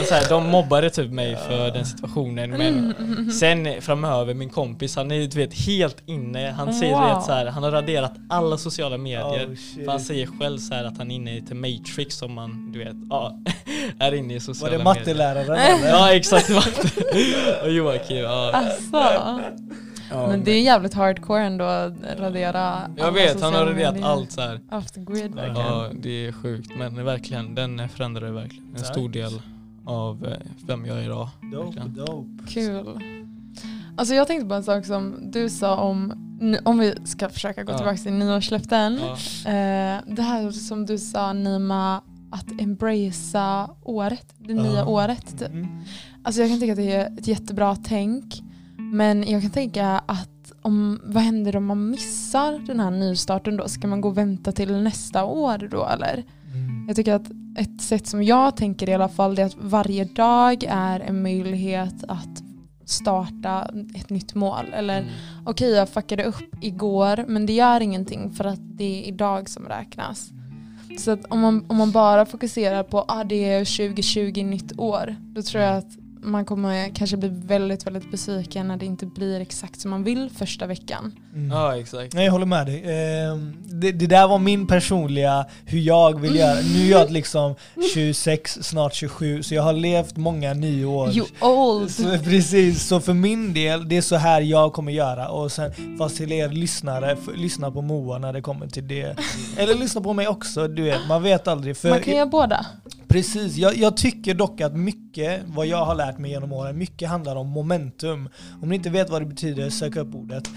Och 0.01 0.07
så 0.07 0.15
här, 0.15 0.29
de 0.29 0.51
mobbade 0.51 0.91
typ 0.91 1.11
mig 1.11 1.37
för 1.37 1.71
den 1.71 1.87
situationen 1.87 2.51
men 2.51 2.95
sen 3.33 3.83
framöver, 3.83 4.35
min 4.35 4.51
kompis 4.51 4.97
han 4.97 5.11
är 5.11 5.15
ju 5.15 5.27
du 5.27 5.39
vet 5.39 5.55
helt 5.55 5.97
inne, 6.07 6.51
han 6.51 6.75
säger 6.75 6.93
Wow. 6.93 7.15
wow. 7.15 7.21
så 7.21 7.33
här, 7.33 7.47
han 7.47 7.63
har 7.63 7.71
raderat 7.71 8.13
alla 8.29 8.59
sociala 8.59 8.97
medier. 8.99 9.47
Oh. 9.47 9.85
För 9.85 9.91
han 9.91 10.01
säger 10.01 10.29
själv 10.39 10.59
så 10.59 10.75
att 10.75 10.99
han 10.99 11.11
är 11.11 11.15
inne 11.15 11.37
i 11.37 11.43
The 11.43 11.55
Matrix 11.55 12.17
som 12.17 12.33
man, 12.33 12.73
du 12.73 12.79
vet, 12.79 12.97
ja, 13.11 13.39
är 13.99 14.15
inne 14.15 14.33
i 14.35 14.37
Var 14.37 14.41
sociala 14.41 14.79
det 14.79 14.85
medier. 14.85 15.01
matteläraren 15.01 15.51
eller? 15.79 15.89
Ja 15.89 16.13
exakt, 16.13 16.49
matte. 16.51 16.89
Och 17.63 17.71
Joakim, 17.73 18.17
ja. 18.17 18.51
Alltså. 18.55 18.97
ja 20.11 20.27
Men 20.29 20.45
det 20.45 20.51
är 20.51 20.61
jävligt 20.61 20.95
hardcore 20.95 21.43
ändå 21.43 21.65
att 21.65 21.93
radera 22.19 22.91
Jag 22.97 23.13
vet, 23.13 23.41
han 23.41 23.55
har 23.55 23.67
raderat 23.67 23.93
medier. 23.95 24.09
allt 24.09 24.33
så 24.33 24.41
här. 24.41 24.61
Off 24.73 24.91
the 24.93 25.01
grid 25.01 25.09
Verkligen. 25.35 25.37
verkligen. 25.55 25.67
Ja, 25.73 25.91
det 25.95 26.27
är 26.27 26.33
sjukt. 26.33 26.71
Men 26.77 27.05
verkligen, 27.05 27.55
den 27.55 27.89
förändrade 27.89 28.33
verkligen 28.33 28.65
en 28.67 28.77
Tack. 28.77 28.87
stor 28.87 29.09
del 29.09 29.43
av 29.87 30.27
eh, 30.27 30.33
vem 30.67 30.87
jag 30.87 30.99
är 30.99 31.03
idag. 31.03 31.29
Dope, 31.53 31.81
dope. 31.81 32.29
Kul. 32.53 33.01
Alltså 33.97 34.15
jag 34.15 34.27
tänkte 34.27 34.47
på 34.49 34.55
en 34.55 34.65
sak 34.65 34.87
som 34.87 35.31
du 35.31 35.49
sa 35.51 35.77
om, 35.77 36.13
om 36.65 36.79
vi 36.79 36.95
ska 37.05 37.29
försöka 37.29 37.63
gå 37.63 37.73
Ja. 37.73 37.77
tillbaka 37.77 37.97
till 37.99 38.13
nyårslöften. 38.13 39.01
Ja. 39.03 39.13
Eh, 39.51 40.01
det 40.07 40.23
här 40.23 40.51
som 40.51 40.87
du 40.87 40.99
sa 40.99 41.33
Nima, 41.33 42.03
att 42.33 42.61
embracea 42.61 43.69
året, 43.83 44.35
det 44.39 44.55
nya 44.55 44.73
Ja. 44.73 44.87
året. 44.87 45.39
Typ. 45.39 45.49
Mm. 45.49 45.67
Alltså 46.23 46.41
jag 46.41 46.51
kan 46.51 46.59
tänka 46.59 46.73
att 46.73 46.77
det 46.79 46.93
är 46.93 47.19
ett 47.19 47.27
jättebra 47.27 47.77
tänk. 47.85 48.43
Men 48.79 49.31
jag 49.31 49.43
kan 49.43 49.51
tänka 49.51 49.87
att 50.07 50.29
om, 50.63 51.01
vad 51.05 51.23
händer 51.23 51.57
om 51.57 51.65
man 51.67 51.91
missar 51.91 52.67
den 52.67 52.81
här 52.81 52.91
nystarten 52.91 53.57
då? 53.57 53.69
Ska 53.69 53.87
man 53.87 54.01
gå 54.01 54.09
och 54.09 54.19
vänta 54.19 54.53
till 54.53 54.83
nästa 54.83 55.25
år 55.25 55.69
då 55.71 55.87
eller? 55.87 56.25
Mm. 56.55 56.85
Jag 56.87 56.97
tycker 56.97 57.15
att 57.15 57.31
ett 57.59 57.83
sätt 57.83 58.07
som 58.07 58.23
jag 58.23 58.57
tänker 58.57 58.89
i 58.89 58.95
alla 58.95 59.09
fall 59.09 59.39
är 59.39 59.45
att 59.45 59.57
varje 59.61 60.05
dag 60.05 60.65
är 60.69 61.01
en 61.01 61.23
möjlighet 61.23 62.05
att 62.09 62.43
starta 62.85 63.71
ett 63.95 64.11
nytt 64.11 64.35
mål. 64.35 64.67
Eller 64.75 64.99
Mm. 65.01 65.11
okej 65.47 65.71
jag 65.71 65.89
fuckade 65.89 66.25
upp 66.25 66.55
igår 66.65 67.25
men 67.29 67.47
det 67.47 67.53
gör 67.53 67.81
ingenting 67.81 68.31
för 68.31 68.45
att 68.45 68.61
det 68.79 68.85
är 69.05 69.09
idag 69.09 69.49
som 69.49 69.65
räknas. 69.65 70.31
Så 70.99 71.11
att 71.11 71.25
om 71.29 71.41
man, 71.41 71.65
om 71.69 71.77
man 71.77 71.91
bara 71.91 72.27
fokuserar 72.27 72.83
på 72.83 73.01
att 73.01 73.05
ah, 73.09 73.25
det 73.25 73.45
är 73.45 73.59
2020 73.65 74.43
nytt 74.43 74.79
år 74.79 75.17
då 75.23 75.43
tror 75.43 75.63
jag 75.63 75.77
att 75.77 75.97
man 76.23 76.45
kommer 76.45 76.95
kanske 76.95 77.17
bli 77.17 77.29
väldigt 77.33 77.87
väldigt 77.87 78.11
besviken 78.11 78.69
när 78.69 78.77
det 78.77 78.87
inte 78.87 79.07
blir 79.07 79.41
exakt 79.41 79.81
som 79.81 79.91
man 79.91 80.05
vill 80.05 80.31
första 80.37 80.67
veckan. 80.67 81.13
Mm. 81.35 81.51
Ja 81.51 81.77
exakt. 81.77 82.15
Nej 82.15 82.25
jag 82.25 82.33
håller 82.33 82.47
med 82.47 82.67
dig. 82.67 82.83
Ehm, 82.87 83.57
det, 83.65 83.93
det 83.93 84.07
där 84.07 84.29
var 84.29 84.39
min 84.39 84.67
personliga, 84.67 85.47
hur 85.65 85.79
jag 85.81 86.21
vill 86.21 86.37
göra. 86.37 86.55
Nu 86.75 86.87
är 86.87 86.91
jag 86.91 87.11
liksom 87.11 87.55
26, 87.95 88.59
snart 88.63 88.95
27, 88.95 89.43
så 89.43 89.55
jag 89.55 89.63
har 89.63 89.73
levt 89.73 90.17
många 90.17 90.55
nyår. 90.55 91.09
You 91.11 91.27
old! 91.41 91.91
Så, 91.91 92.19
precis, 92.25 92.83
så 92.87 93.01
för 93.01 93.15
min 93.15 93.55
del, 93.55 93.89
det 93.89 93.97
är 93.97 94.03
så 94.03 94.17
här 94.17 94.41
jag 94.41 94.73
kommer 94.73 94.93
göra. 94.93 95.29
Och 95.29 95.53
sen, 95.53 95.73
fast 95.99 96.17
till 96.17 96.33
er 96.33 96.49
lyssnare, 96.49 97.13
f- 97.13 97.35
lyssna 97.37 97.71
på 97.71 97.83
Moa 97.83 98.19
när 98.19 98.33
det 98.33 98.41
kommer 98.43 98.67
till 98.67 98.89
det. 98.89 99.17
Eller 99.57 99.75
lyssna 99.75 100.01
på 100.01 100.13
mig 100.13 100.29
också, 100.29 100.69
du 100.69 100.83
vet, 100.83 101.01
man 101.09 101.23
vet 101.23 101.49
aldrig. 101.49 101.77
För 101.77 101.91
Man 101.91 102.01
kan 102.01 102.15
göra 102.15 102.27
båda. 102.27 102.67
Precis, 103.13 103.57
jag, 103.57 103.77
jag 103.77 103.97
tycker 103.97 104.35
dock 104.35 104.61
att 104.61 104.77
mycket, 104.77 105.43
vad 105.47 105.67
jag 105.67 105.85
har 105.85 105.95
lärt 105.95 106.19
mig 106.19 106.31
genom 106.31 106.53
åren, 106.53 106.79
mycket 106.79 107.09
handlar 107.09 107.37
om 107.37 107.49
momentum. 107.49 108.29
Om 108.63 108.69
ni 108.69 108.75
inte 108.75 108.91
vet 108.91 109.11
vad 109.11 109.23
det 109.23 109.27
betyder, 109.27 109.71
sök 109.71 109.97
upp 109.97 110.15
ordet. 110.15 110.51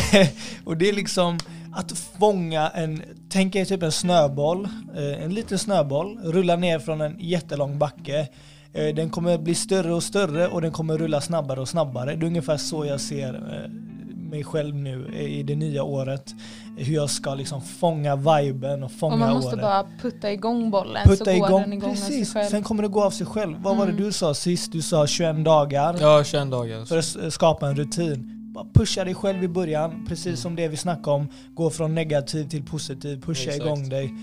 och 0.64 0.76
det 0.76 0.88
är 0.88 0.92
liksom 0.92 1.38
att 1.74 1.92
fånga 1.92 2.68
en, 2.68 3.02
tänk 3.28 3.54
er 3.54 3.64
typ 3.64 3.82
en 3.82 3.92
snöboll, 3.92 4.68
eh, 4.96 5.24
en 5.24 5.34
liten 5.34 5.58
snöboll, 5.58 6.18
rulla 6.24 6.56
ner 6.56 6.78
från 6.78 7.00
en 7.00 7.16
jättelång 7.20 7.78
backe. 7.78 8.28
Eh, 8.72 8.94
Den 8.94 9.10
kommer 9.10 9.38
bli 9.38 9.54
större 9.54 9.94
och 9.94 10.02
större 10.02 10.48
och 10.48 10.62
den 10.62 10.72
kommer 10.72 10.98
rulla 10.98 11.20
snabbare 11.20 11.60
och 11.60 11.68
snabbare. 11.68 12.16
Det 12.16 12.24
är 12.24 12.28
ungefär 12.28 12.56
så 12.56 12.84
jag 12.86 13.00
ser 13.00 13.34
eh, 13.34 13.70
mig 14.30 14.44
själv 14.44 14.74
nu 14.74 15.08
i 15.18 15.42
det 15.42 15.56
nya 15.56 15.82
året. 15.82 16.34
Hur 16.76 16.94
jag 16.94 17.10
ska 17.10 17.34
liksom 17.34 17.60
fånga 17.62 18.16
viben 18.16 18.82
och 18.82 18.92
fånga 18.92 19.12
Och 19.14 19.18
man 19.20 19.32
måste 19.34 19.48
året. 19.48 19.60
bara 19.60 19.86
putta 20.02 20.32
igång 20.32 20.70
bollen 20.70 21.02
Putta 21.08 21.24
så 21.24 21.30
går 21.30 21.34
igång, 21.48 21.60
den 21.60 21.72
igång 21.72 21.90
av 21.90 21.94
precis. 21.94 22.32
sig 22.32 22.40
själv. 22.42 22.50
Sen 22.50 22.62
kommer 22.62 22.82
det 22.82 22.88
gå 22.88 23.02
av 23.02 23.10
sig 23.10 23.26
själv. 23.26 23.56
Vad 23.62 23.76
var 23.76 23.86
det 23.86 23.92
Mm. 23.92 24.04
du 24.04 24.12
sa 24.12 24.34
sist? 24.34 24.72
Du 24.72 24.82
sa 24.82 25.06
21 25.06 25.44
dagar 25.44 25.96
Ja, 26.00 26.24
21 26.24 26.50
dagar. 26.50 26.84
för 26.84 26.98
att 26.98 27.32
skapa 27.32 27.68
en 27.68 27.76
rutin. 27.76 28.30
Bara 28.54 28.66
pusha 28.74 29.04
dig 29.04 29.14
själv 29.14 29.44
i 29.44 29.48
början, 29.48 30.04
precis 30.08 30.26
Mm. 30.26 30.36
som 30.36 30.56
det 30.56 30.68
vi 30.68 30.76
snackade 30.76 31.10
om. 31.16 31.28
Gå 31.54 31.70
från 31.70 31.94
negativ 31.94 32.48
till 32.48 32.62
positiv, 32.64 33.22
pusha 33.22 33.50
Exakt. 33.50 33.64
igång 33.66 33.88
dig. 33.88 34.14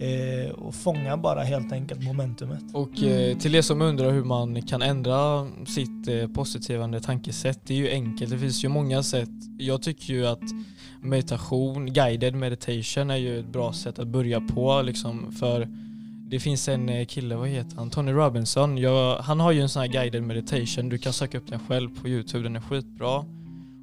Eh, 0.00 0.50
och 0.50 0.74
fånga 0.74 1.16
bara 1.16 1.42
helt 1.42 1.72
enkelt 1.72 2.02
momentumet. 2.04 2.62
Och 2.72 2.98
Mm. 3.02 3.30
eh, 3.30 3.38
till 3.38 3.54
er 3.54 3.62
som 3.62 3.82
undrar 3.82 4.10
hur 4.12 4.24
man 4.24 4.62
kan 4.62 4.82
ändra 4.82 5.46
sitt 5.66 6.08
eh, 6.08 6.28
positiva 6.28 7.00
tankesätt, 7.00 7.60
det 7.64 7.74
är 7.74 7.78
ju 7.78 7.90
enkelt. 7.90 8.30
Det 8.30 8.38
finns 8.38 8.64
ju 8.64 8.68
många 8.68 9.02
sätt. 9.02 9.28
Jag 9.58 9.82
tycker 9.82 10.14
ju 10.14 10.26
att 10.26 10.42
meditation, 11.02 11.92
guided 11.92 12.34
meditation 12.34 13.10
är 13.10 13.16
ju 13.16 13.40
ett 13.40 13.52
bra 13.52 13.72
sätt 13.72 13.98
att 13.98 14.08
börja 14.08 14.40
på 14.40 14.82
liksom 14.82 15.32
för 15.32 15.68
det 16.30 16.40
finns 16.40 16.68
en 16.68 16.88
eh, 16.88 17.06
kille, 17.06 17.34
vad 17.36 17.48
heter 17.48 17.76
han? 17.76 17.90
Tony 17.90 18.12
Robinson. 18.12 18.78
Jag, 18.78 19.16
han 19.18 19.40
har 19.40 19.52
ju 19.52 19.60
en 19.60 19.68
sån 19.68 19.82
här 19.82 19.88
guided 19.88 20.22
meditation. 20.22 20.88
Du 20.88 20.98
kan 20.98 21.12
söka 21.12 21.38
upp 21.38 21.46
den 21.48 21.60
själv 21.68 22.00
på 22.02 22.08
youtube, 22.08 22.42
den 22.42 22.56
är 22.56 22.60
skitbra. 22.60 23.24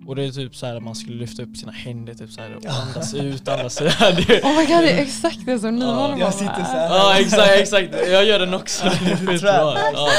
Och 0.07 0.15
det 0.15 0.23
är 0.25 0.31
typ 0.31 0.55
så 0.55 0.65
här 0.65 0.75
att 0.75 0.83
man 0.83 0.95
skulle 0.95 1.17
lyfta 1.17 1.43
upp 1.43 1.57
sina 1.57 1.71
händer 1.71 2.13
typ 2.13 2.31
så 2.31 2.41
här 2.41 2.55
och 2.55 2.65
andas 2.65 3.13
ut, 3.13 3.47
andas 3.47 3.81
ut. 3.81 3.93
Det- 3.99 4.41
Oh 4.43 4.57
my 4.57 4.65
god, 4.65 4.83
det 4.83 4.91
är 4.91 5.01
exakt 5.01 5.39
det 5.45 5.59
som 5.59 5.75
ni 5.75 5.85
Ja, 5.85 6.17
jag 6.19 6.33
sitter 6.33 6.45
med. 6.57 6.65
så 6.65 6.71
här. 6.71 6.87
Ja 6.89 7.19
exakt, 7.19 7.51
exakt. 7.55 7.89
Jag 8.11 8.25
gör 8.25 8.39
den 8.39 8.53
också. 8.53 8.83
Det 9.05 9.11
är 9.11 9.15
skitbra. 9.27 9.51
Ja, 9.93 10.09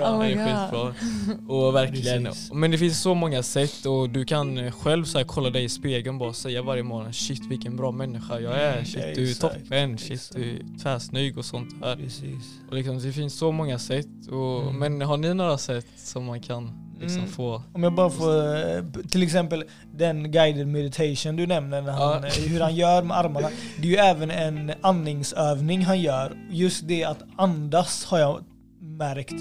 Oh 0.00 0.22
det 0.22 0.26
my 0.26 0.32
är 0.32 0.70
god. 0.70 0.94
skitbra. 0.94 1.54
Och 1.56 1.74
verkligen. 1.74 2.24
Precis. 2.24 2.52
Men 2.52 2.70
det 2.70 2.78
finns 2.78 3.00
så 3.02 3.14
många 3.14 3.42
sätt 3.42 3.86
och 3.86 4.10
du 4.10 4.24
kan 4.24 4.72
själv 4.72 5.04
så 5.04 5.18
här 5.18 5.24
kolla 5.24 5.50
dig 5.50 5.64
i 5.64 5.68
spegeln 5.68 6.18
bara 6.18 6.28
och 6.28 6.36
säga 6.36 6.62
varje 6.62 6.82
morgon 6.82 7.12
shit 7.12 7.42
vilken 7.46 7.76
bra 7.76 7.90
människa 7.92 8.40
jag 8.40 8.52
är. 8.60 8.84
Shit 8.84 9.14
du 9.14 9.30
är 9.30 9.34
toppen, 9.34 9.98
shit 9.98 10.30
du 10.34 10.50
är 10.50 10.78
tvärsnygg 10.82 11.38
och 11.38 11.44
sånt 11.44 11.80
där. 11.82 11.96
Precis. 11.96 12.44
Och 12.68 12.74
liksom, 12.74 12.98
det 12.98 13.12
finns 13.12 13.38
så 13.38 13.52
många 13.52 13.78
sätt. 13.78 14.06
Och, 14.30 14.56
Mm. 14.62 14.78
Men 14.78 15.00
har 15.08 15.16
ni 15.16 15.34
några 15.34 15.58
sätt 15.58 15.86
som 15.96 16.24
man 16.24 16.40
kan 16.40 16.85
liksom 17.00 17.18
Mm. 17.18 17.30
få? 17.32 17.62
Om 17.72 17.82
jag 17.82 17.94
bara 17.94 18.10
får, 18.10 18.56
eh, 18.76 18.84
till 19.10 19.22
exempel 19.22 19.64
den 19.94 20.32
guided 20.32 20.68
meditation 20.68 21.36
du 21.36 21.46
nämner, 21.46 21.82
när 21.82 21.92
han, 21.92 22.22
Ja. 22.22 22.26
eh, 22.28 22.48
hur 22.48 22.60
han 22.60 22.74
gör 22.74 23.02
med 23.02 23.16
armarna. 23.16 23.48
Det 23.80 23.86
är 23.88 23.90
ju 23.90 23.96
även 23.96 24.30
en 24.30 24.72
andningsövning 24.80 25.82
han 25.84 26.00
gör. 26.00 26.36
Just 26.50 26.88
det 26.88 27.04
att 27.04 27.22
andas 27.36 28.04
har 28.04 28.18
jag 28.18 28.44
märkt. 28.80 29.34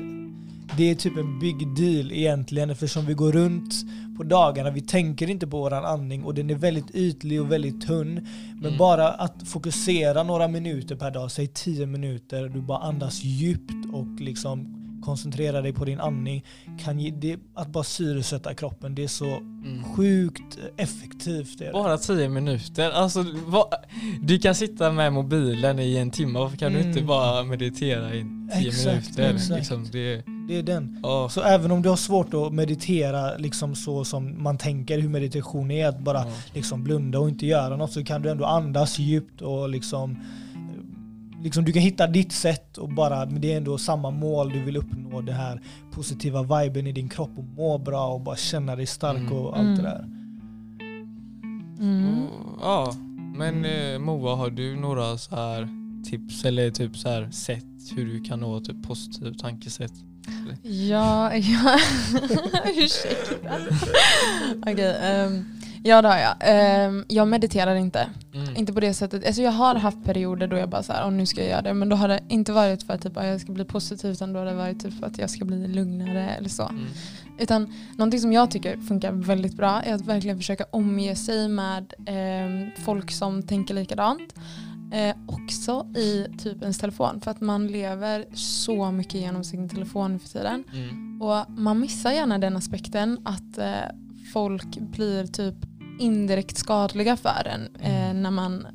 Det 0.77 0.91
är 0.91 0.95
typ 0.95 1.17
en 1.17 1.39
big 1.39 1.75
deal 1.75 2.11
egentligen 2.11 2.69
eftersom 2.69 3.05
vi 3.05 3.13
går 3.13 3.31
runt 3.31 3.73
på 4.17 4.23
dagarna, 4.23 4.69
vi 4.71 4.81
tänker 4.81 5.29
inte 5.29 5.47
på 5.47 5.57
våran 5.57 5.85
andning 5.85 6.23
och 6.23 6.33
den 6.33 6.49
är 6.49 6.55
väldigt 6.55 6.95
ytlig 6.95 7.41
och 7.41 7.51
väldigt 7.51 7.87
tunn. 7.87 8.27
Men 8.55 8.65
Mm. 8.65 8.77
bara 8.77 9.09
att 9.09 9.47
fokusera 9.47 10.23
några 10.23 10.47
minuter 10.47 10.95
per 10.95 11.11
dag, 11.11 11.31
säg 11.31 11.47
10 11.47 11.85
minuter, 11.85 12.49
du 12.49 12.61
bara 12.61 12.77
andas 12.79 13.23
djupt 13.23 13.73
och 13.93 14.21
liksom 14.21 14.81
koncentrera 15.05 15.61
dig 15.61 15.73
på 15.73 15.85
din 15.85 15.99
andning. 15.99 16.45
Kan 16.83 16.99
ge, 16.99 17.11
det, 17.11 17.37
att 17.53 17.67
bara 17.67 17.83
syresätta 17.83 18.53
kroppen, 18.53 18.95
det 18.95 19.03
är 19.03 19.07
så 19.07 19.25
Mm. 19.65 19.83
sjukt 19.95 20.57
effektivt. 20.77 21.61
Är 21.61 21.65
det. 21.65 21.71
Bara 21.71 21.97
10 21.97 22.29
minuter. 22.29 22.91
Alltså, 22.91 23.25
vad, 23.45 23.67
du 24.21 24.39
kan 24.39 24.55
sitta 24.55 24.91
med 24.91 25.13
mobilen 25.13 25.79
i 25.79 25.97
en 25.97 26.11
timme, 26.11 26.39
varför 26.39 26.57
kan 26.57 26.73
du 26.73 26.77
inte 26.79 26.89
Mm. 26.99 27.07
bara 27.07 27.43
meditera 27.43 28.13
i 28.15 28.25
10 28.59 28.67
Exakt, 28.69 28.85
minuter? 29.17 29.35
exakt. 29.35 29.57
Liksom, 29.59 29.87
det, 29.91 30.23
Det 30.47 30.57
är 30.59 30.63
den. 30.63 30.99
ja. 31.03 31.29
Så 31.29 31.41
även 31.41 31.71
om 31.71 31.81
du 31.81 31.89
har 31.89 31.95
svårt 31.95 32.33
att 32.33 32.53
meditera 32.53 33.37
liksom 33.37 33.75
så 33.75 34.05
som 34.05 34.43
man 34.43 34.57
tänker 34.57 34.99
hur 34.99 35.09
meditation 35.09 35.71
är, 35.71 35.87
att 35.87 35.99
bara 35.99 36.17
Ja. 36.19 36.31
liksom 36.53 36.83
blunda 36.83 37.19
och 37.19 37.29
inte 37.29 37.45
göra 37.45 37.77
något, 37.77 37.91
så 37.91 38.03
kan 38.03 38.21
du 38.21 38.29
ändå 38.29 38.45
andas 38.45 38.99
djupt 38.99 39.41
och 39.41 39.69
liksom 39.69 40.17
Liksom 41.43 41.65
du 41.65 41.71
kan 41.71 41.81
hitta 41.81 42.07
ditt 42.07 42.31
sätt 42.31 42.77
och 42.77 42.89
bara, 42.89 43.25
men 43.25 43.41
det 43.41 43.53
är 43.53 43.57
ändå 43.57 43.77
samma 43.77 44.11
mål 44.11 44.49
du 44.49 44.63
vill 44.63 44.77
uppnå, 44.77 45.21
det 45.21 45.33
här 45.33 45.61
positiva 45.91 46.43
viben 46.43 46.87
i 46.87 46.91
din 46.91 47.09
kropp 47.09 47.31
och 47.37 47.43
må 47.43 47.77
bra 47.77 48.07
och 48.07 48.21
bara 48.21 48.35
känna 48.35 48.75
dig 48.75 48.85
stark 48.85 49.17
Mm. 49.17 49.33
och 49.33 49.57
allt 49.57 49.65
det 49.77 49.81
Mm. 49.81 49.83
där. 49.83 50.05
Mm. 51.79 52.25
Ja, 52.61 52.93
men 53.35 53.65
eh, 53.65 53.99
Moa 53.99 54.35
har 54.35 54.49
du 54.49 54.75
några 54.75 55.17
så 55.17 55.35
här 55.35 55.67
tips 56.09 56.45
eller 56.45 56.71
typ 56.71 56.97
så 56.97 57.09
här 57.09 57.29
sätt 57.31 57.65
hur 57.95 58.05
du 58.05 58.21
kan 58.21 58.39
nå 58.39 58.59
typ 58.59 58.83
positivt 58.83 59.39
tankesätt? 59.39 59.93
Ja, 60.63 61.35
ja. 61.35 61.79
ursäkta. 62.75 63.49
Okej, 64.71 64.95
ehm, 65.03 65.45
Ja 65.87 66.01
det 66.01 66.07
har 66.07 66.17
jag. 66.17 66.35
Ehm, 66.39 67.05
jag 67.07 67.27
mediterar 67.27 67.75
inte. 67.75 68.09
Mm. 68.33 68.55
Inte 68.55 68.73
på 68.73 68.79
det 68.79 68.93
sättet. 68.93 69.25
Alltså 69.25 69.41
jag 69.41 69.51
har 69.51 69.75
haft 69.75 70.03
perioder 70.05 70.47
då 70.47 70.57
jag 70.57 70.69
bara 70.69 70.83
så 70.83 70.93
här, 70.93 71.05
"Åh, 71.05 71.11
nu 71.11 71.25
ska 71.25 71.41
jag 71.41 71.49
göra 71.49 71.61
det. 71.61 71.73
Men 71.73 71.89
då 71.89 71.95
har 71.95 72.07
det 72.07 72.19
inte 72.29 72.51
varit 72.51 72.83
för 72.83 72.93
att 72.93 73.01
typ, 73.01 73.17
"Ah, 73.17 73.25
jag 73.25 73.41
ska 73.41 73.51
bli 73.51 73.65
positiv 73.65 74.11
utan 74.11 74.33
då 74.33 74.39
har 74.39 74.45
det 74.45 74.53
varit 74.53 74.83
typ 74.83 74.99
för 74.99 75.07
att 75.07 75.17
jag 75.17 75.29
ska 75.29 75.45
bli 75.45 75.67
lugnare 75.67 76.29
eller 76.29 76.49
så. 76.49 76.67
Mm. 76.67 76.85
Utan 77.39 77.73
någonting 77.97 78.19
som 78.19 78.33
jag 78.33 78.51
tycker 78.51 78.77
funkar 78.77 79.11
väldigt 79.11 79.57
bra 79.57 79.81
är 79.81 79.93
att 79.93 80.05
verkligen 80.05 80.37
försöka 80.37 80.65
omge 80.71 81.15
sig 81.15 81.47
med 81.47 81.93
ehm, 82.05 82.69
folk 82.85 83.11
som 83.11 83.43
tänker 83.43 83.73
likadant. 83.73 84.33
Eh, 84.93 85.15
också 85.27 85.87
i 85.97 86.27
typ 86.37 86.61
ens 86.61 86.77
telefon. 86.77 87.21
För 87.21 87.31
att 87.31 87.41
man 87.41 87.67
lever 87.67 88.25
så 88.33 88.91
mycket 88.91 89.15
genom 89.15 89.43
sin 89.43 89.69
telefon 89.69 90.19
för 90.19 90.29
tiden. 90.29 90.63
Mm. 90.73 91.21
Och 91.21 91.45
man 91.49 91.79
missar 91.79 92.11
gärna 92.11 92.37
den 92.37 92.57
aspekten 92.57 93.19
att 93.25 93.57
eh, 93.57 93.73
folk 94.33 94.77
blir 94.79 95.25
typ 95.27 95.55
indirekt 95.99 96.57
skadliga 96.57 97.17
för 97.17 97.47
en 97.47 97.75
eh, 97.81 98.13
när 98.13 98.31
man 98.31 98.67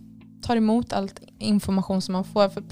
tar 0.43 0.57
emot 0.57 0.93
allt 0.93 1.21
information 1.39 2.03
som 2.03 2.13
man 2.13 2.25
får. 2.25 2.49
För 2.49 2.63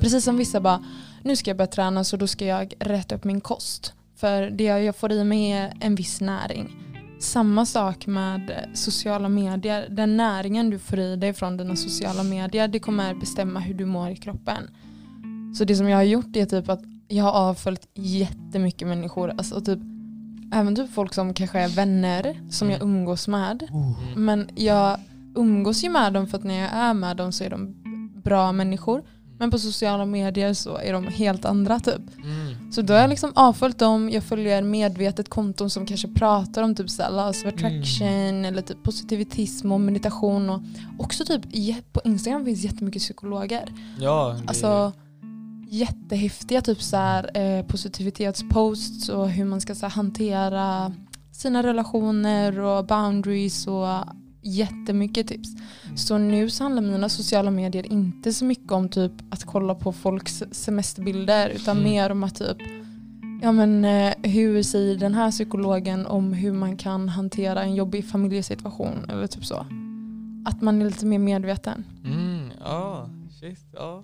precis 0.00 0.24
som 0.24 0.36
vissa 0.36 0.60
bara, 0.60 0.84
nu 1.22 1.36
ska 1.36 1.50
jag 1.50 1.56
börja 1.56 1.70
träna 1.70 2.04
så 2.04 2.16
då 2.16 2.26
ska 2.26 2.44
jag 2.44 2.74
rätta 2.78 3.14
upp 3.14 3.24
min 3.24 3.40
kost. 3.40 3.92
För 4.16 4.50
det 4.50 4.64
jag 4.64 4.96
får 4.96 5.12
i 5.12 5.24
mig 5.24 5.52
är 5.52 5.72
en 5.80 5.94
viss 5.94 6.20
näring. 6.20 6.76
Samma 7.20 7.66
sak 7.66 8.06
med 8.06 8.68
sociala 8.74 9.28
medier. 9.28 9.88
Den 9.90 10.16
näringen 10.16 10.70
du 10.70 10.78
får 10.78 10.98
i 10.98 11.16
dig 11.16 11.32
från 11.32 11.56
dina 11.56 11.76
sociala 11.76 12.22
medier 12.22 12.68
det 12.68 12.78
kommer 12.78 13.14
bestämma 13.14 13.60
hur 13.60 13.74
du 13.74 13.84
mår 13.84 14.10
i 14.10 14.16
kroppen. 14.16 14.70
Så 15.58 15.64
det 15.64 15.76
som 15.76 15.88
jag 15.88 15.96
har 15.98 16.02
gjort 16.02 16.36
är 16.36 16.46
typ 16.46 16.68
att 16.68 16.82
jag 17.08 17.24
har 17.24 17.32
avföljt 17.32 17.88
jättemycket 17.94 18.88
människor. 18.88 19.30
Alltså 19.30 19.60
typ, 19.60 19.78
även 20.52 20.76
typ 20.76 20.94
folk 20.94 21.14
som 21.14 21.34
kanske 21.34 21.58
är 21.60 21.68
vänner 21.68 22.40
som 22.50 22.70
jag 22.70 22.82
umgås 22.82 23.28
med. 23.28 23.62
Mm. 23.70 24.24
Men 24.24 24.48
jag 24.54 25.00
umgås 25.34 25.84
ju 25.84 25.90
med 25.90 26.12
dem 26.12 26.26
för 26.26 26.38
att 26.38 26.44
när 26.44 26.60
jag 26.60 26.70
är 26.72 26.94
med 26.94 27.16
dem 27.16 27.32
så 27.32 27.44
är 27.44 27.50
de 27.50 27.74
bra 28.24 28.52
människor. 28.52 29.02
Men 29.38 29.50
på 29.50 29.58
sociala 29.58 30.04
medier 30.04 30.54
så 30.54 30.76
är 30.76 30.92
de 30.92 31.06
helt 31.06 31.44
andra 31.44 31.80
typ. 31.80 32.16
Mm. 32.16 32.72
Så 32.72 32.82
då 32.82 32.94
har 32.94 33.00
jag 33.00 33.10
liksom 33.10 33.32
avföljt 33.34 33.78
dem, 33.78 34.10
jag 34.10 34.24
följer 34.24 34.62
medvetet 34.62 35.28
konton 35.28 35.70
som 35.70 35.86
kanske 35.86 36.08
pratar 36.08 36.62
om 36.62 36.74
typ 36.74 36.90
såhär 36.90 37.28
of 37.30 37.44
attraction 37.46 38.44
eller 38.44 38.62
typ 38.62 38.82
positivitism 38.82 39.72
och 39.72 39.80
meditation 39.80 40.50
och 40.50 40.62
också 40.98 41.24
typ 41.24 41.42
på 41.92 42.00
Instagram 42.04 42.44
finns 42.44 42.64
jättemycket 42.64 43.02
psykologer. 43.02 43.72
Ja, 43.98 44.36
det, 44.42 44.48
Alltså 44.48 44.92
jättehäftiga 45.68 46.60
typ 46.60 46.82
såhär 46.82 47.30
eh, 47.36 47.66
positivitetsposts 47.66 49.08
och 49.08 49.30
hur 49.30 49.44
man 49.44 49.60
ska 49.60 49.74
så 49.74 49.86
här, 49.86 49.90
hantera 49.90 50.92
sina 51.32 51.62
relationer 51.62 52.60
och 52.60 52.86
boundaries 52.86 53.66
och 53.66 53.86
jättemycket 54.42 55.28
tips. 55.28 55.48
Så 55.96 56.18
nu 56.18 56.50
så 56.50 56.64
handlar 56.64 56.82
mina 56.82 57.08
sociala 57.08 57.50
medier 57.50 57.92
inte 57.92 58.32
så 58.32 58.44
mycket 58.44 58.72
om 58.72 58.88
typ 58.88 59.12
att 59.30 59.44
kolla 59.44 59.74
på 59.74 59.92
folks 59.92 60.42
semesterbilder 60.50 61.48
utan 61.48 61.76
Mm. 61.78 61.90
mer 61.90 62.10
om 62.10 62.24
att 62.24 62.34
typ 62.34 62.58
Ja 63.42 63.52
men 63.52 63.84
eh, 63.84 64.12
hur 64.22 64.62
säger 64.62 64.96
den 64.96 65.14
här 65.14 65.30
psykologen 65.30 66.06
om 66.06 66.32
hur 66.32 66.52
man 66.52 66.76
kan 66.76 67.08
hantera 67.08 67.62
en 67.62 67.74
jobbig 67.74 68.08
familjesituation 68.08 69.06
eller 69.08 69.26
typ 69.26 69.44
så. 69.44 69.66
Att 70.46 70.62
man 70.62 70.82
är 70.82 70.86
lite 70.86 71.06
mer 71.06 71.18
medveten. 71.18 71.84
Mm, 72.04 72.50
ja, 72.60 73.10
shit, 73.40 73.58
ja. 73.72 74.02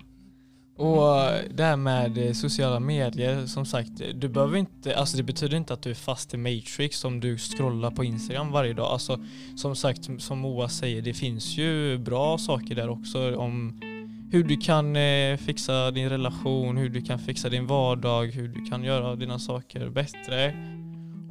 Och 0.77 1.21
eh, 1.21 1.43
det 1.55 1.65
här 1.65 1.77
med 1.77 2.19
eh, 2.19 2.33
sociala 2.33 2.81
medier, 2.81 3.47
som 3.47 3.67
sagt, 3.67 3.91
du 4.15 4.29
behöver 4.29 4.57
inte, 4.57 4.97
alltså 4.97 5.17
det 5.17 5.23
betyder 5.23 5.57
inte 5.57 5.73
att 5.73 5.83
du 5.83 5.91
är 5.91 5.95
fast 5.95 6.35
i 6.35 6.37
Matrix 6.37 7.05
om 7.05 7.21
du 7.21 7.39
scrollar 7.39 7.91
på 7.91 8.05
Instagram 8.05 8.53
varje 8.53 8.73
dag. 8.73 8.87
Alltså 8.87 9.21
som 9.57 9.77
sagt, 9.77 10.09
som 10.19 10.39
Moa 10.39 10.69
säger, 10.69 11.03
det 11.03 11.15
finns 11.15 11.59
ju 11.59 11.99
bra 11.99 12.39
saker 12.39 12.75
där 12.75 12.89
också 12.89 13.37
om 13.37 13.81
hur 14.33 14.45
du 14.45 14.57
kan 14.57 14.97
eh, 14.97 15.37
fixa 15.37 15.91
din 15.91 16.09
relation, 16.09 16.77
hur 16.77 16.89
du 16.89 17.01
kan 17.01 17.19
fixa 17.19 17.49
din 17.49 17.67
vardag, 17.67 18.27
hur 18.27 18.49
du 18.49 18.65
kan 18.65 18.85
göra 18.85 19.17
dina 19.17 19.39
saker 19.39 19.89
bättre. 19.89 20.55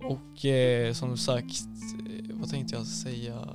Och 0.04 0.46
eh, 0.46 0.94
som 0.94 1.18
sagt, 1.18 1.62
eh, 2.08 2.36
vad 2.40 2.50
tänkte 2.50 2.76
jag 2.76 2.86
säga? 2.86 3.48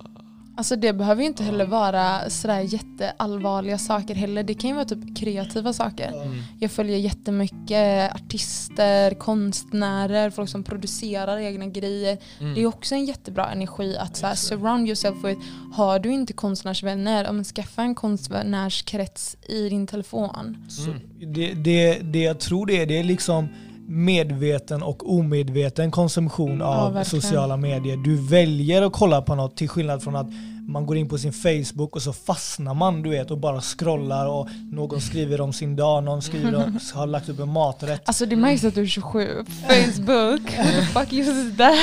Alltså 0.58 0.76
det 0.76 0.92
behöver 0.92 1.22
ju 1.22 1.28
inte 1.28 1.44
heller 1.44 1.66
vara 1.66 2.30
sådär 2.30 2.60
jätteallvarliga 2.60 3.78
saker 3.78 4.14
heller. 4.14 4.42
Det 4.42 4.54
kan 4.54 4.70
ju 4.70 4.74
vara 4.76 4.84
typ 4.84 5.16
kreativa 5.18 5.72
saker. 5.72 6.08
Mm. 6.08 6.42
Jag 6.60 6.70
följer 6.70 6.96
jättemycket 6.98 8.14
artister, 8.14 9.14
konstnärer, 9.14 10.30
folk 10.30 10.48
som 10.48 10.62
producerar 10.62 11.38
egna 11.38 11.66
grejer. 11.66 12.18
Mm. 12.40 12.54
Det 12.54 12.62
är 12.62 12.66
också 12.66 12.94
en 12.94 13.04
jättebra 13.04 13.48
energi 13.52 13.96
att 13.96 14.16
så 14.16 14.26
här, 14.26 14.34
surround 14.34 14.86
yourself 14.86 15.24
with. 15.24 15.40
Har 15.72 15.98
du 15.98 16.12
inte 16.12 16.32
konstnärsvänner, 16.32 17.32
men 17.32 17.44
skaffa 17.44 17.82
en 17.82 17.94
konstnärskrets 17.94 19.36
i 19.48 19.68
din 19.68 19.86
telefon. 19.86 20.66
Så 20.68 20.90
Mm. 20.90 21.00
det, 21.34 21.54
det, 21.54 21.98
det 22.02 22.18
jag 22.22 22.40
tror 22.40 22.66
det 22.66 22.82
är, 22.82 22.86
det 22.86 22.98
är 22.98 23.04
liksom 23.04 23.48
medveten 23.88 24.82
och 24.82 25.12
omedveten 25.14 25.90
konsumtion 25.90 26.58
Ja, 26.60 26.66
av 26.66 26.92
verkligen. 26.94 27.22
sociala 27.22 27.56
medier. 27.56 27.96
Du 27.96 28.16
väljer 28.16 28.82
att 28.82 28.92
kolla 28.92 29.22
på 29.22 29.34
något 29.34 29.56
till 29.56 29.68
skillnad 29.68 30.02
från 30.02 30.16
att 30.16 30.26
man 30.68 30.86
går 30.86 30.96
in 30.96 31.08
på 31.08 31.18
sin 31.18 31.32
Facebook 31.32 31.96
och 31.96 32.02
så 32.02 32.12
fastnar 32.12 32.74
man 32.74 33.02
du 33.02 33.10
vet 33.10 33.30
och 33.30 33.38
bara 33.38 33.60
scrollar 33.60 34.26
och 34.26 34.48
någon 34.72 35.00
skriver 35.00 35.40
om 35.40 35.52
sin 35.52 35.76
dag, 35.76 36.04
någon 36.04 36.22
skriver 36.22 36.54
om, 36.54 36.78
har 36.94 37.06
lagt 37.06 37.28
upp 37.28 37.38
en 37.40 37.52
maträtt. 37.52 38.02
Alltså 38.04 38.26
det 38.26 38.36
märks 38.36 38.64
att 38.64 38.74
du 38.74 38.82
är 38.82 38.86
27. 38.86 39.44
Facebook, 39.68 40.50
fuck 40.92 41.12
uses 41.12 41.56
that? 41.58 41.76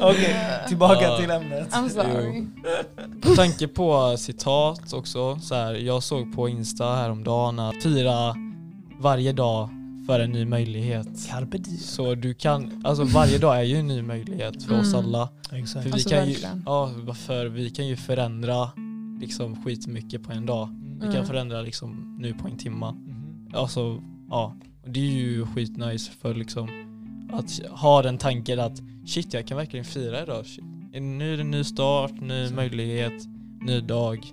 Okej, 0.00 0.36
tillbaka 0.68 1.02
Ja. 1.02 1.18
till 1.18 1.30
ämnet. 1.30 1.68
I'm 1.70 1.88
sorry. 1.88 2.44
Med 3.24 3.36
tanke 3.36 3.68
på 3.68 4.16
citat 4.18 4.92
också, 4.92 5.38
så 5.40 5.54
här, 5.54 5.74
jag 5.74 6.02
såg 6.02 6.34
på 6.36 6.48
Insta 6.48 6.94
häromdagen 6.94 7.58
att 7.58 7.82
fira 7.82 8.34
varje 9.00 9.32
dag 9.32 9.68
för 10.06 10.20
en 10.20 10.30
ny 10.32 10.44
möjlighet. 10.44 11.08
Carpe 11.28 11.58
diem. 11.58 11.76
Så 11.78 12.14
du 12.14 12.34
kan, 12.34 12.82
alltså 12.84 13.04
varje 13.04 13.38
dag 13.38 13.58
är 13.58 13.62
ju 13.62 13.76
en 13.76 13.86
ny 13.86 14.02
möjlighet 14.02 14.62
för 14.62 14.80
oss 14.80 14.94
Mm. 14.94 15.04
alla. 15.06 15.28
Exakt. 15.52 15.72
För 15.82 15.90
vi 15.90 15.92
Alltså, 15.92 16.08
kan 16.10 16.28
ju, 16.28 16.36
ja, 16.66 16.90
för 17.14 17.46
vi 17.46 17.70
kan 17.70 17.86
ju 17.86 17.96
förändra 17.96 18.70
liksom 19.20 19.62
skitmycket 19.64 20.22
på 20.22 20.32
en 20.32 20.46
dag. 20.46 20.68
Vi 20.94 21.00
kan 21.00 21.10
Mm. 21.14 21.26
förändra 21.26 21.62
liksom 21.62 22.16
nu 22.20 22.34
på 22.34 22.48
en 22.48 22.58
timma. 22.58 22.92
Mhm. 22.92 23.48
Alltså, 23.54 24.02
ja. 24.30 24.56
Och 24.84 24.90
det 24.90 25.00
är 25.00 25.12
ju 25.12 25.46
skitnice 25.46 26.10
för 26.20 26.34
liksom 26.34 26.68
att 27.32 27.60
ha 27.80 28.02
den 28.02 28.18
tanken 28.18 28.60
att 28.60 28.82
shit 29.06 29.34
jag 29.34 29.46
kan 29.46 29.56
verkligen 29.56 29.84
fira 29.84 30.22
idag. 30.22 30.46
Shit. 30.46 30.64
En 30.92 31.18
ny, 31.18 31.40
en 31.40 31.50
ny 31.50 31.64
start, 31.64 32.20
ny 32.20 32.40
Exakt. 32.42 32.56
möjlighet, 32.56 33.12
ny 33.60 33.80
dag. 33.80 34.26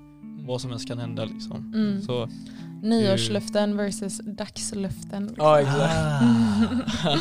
Vad 0.45 0.61
som 0.61 0.69
helst 0.71 0.87
kan 0.87 0.97
hända 0.99 1.25
liksom. 1.25 1.73
Mm. 1.75 2.01
Så, 2.01 2.29
Nyårslöften 2.83 3.77
versus 3.77 4.17
dagslöften. 4.23 5.23
liksom. 5.27 5.45
ja 5.45 5.59
exakt. 5.59 5.93
Ah, 5.93 7.15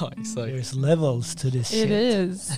ja 0.00 0.12
exakt. 0.16 0.36
there's 0.36 0.80
levels 0.86 1.34
to 1.36 1.50
this 1.50 1.72
It 1.74 1.88
shit. 1.88 1.90
is. 1.90 2.50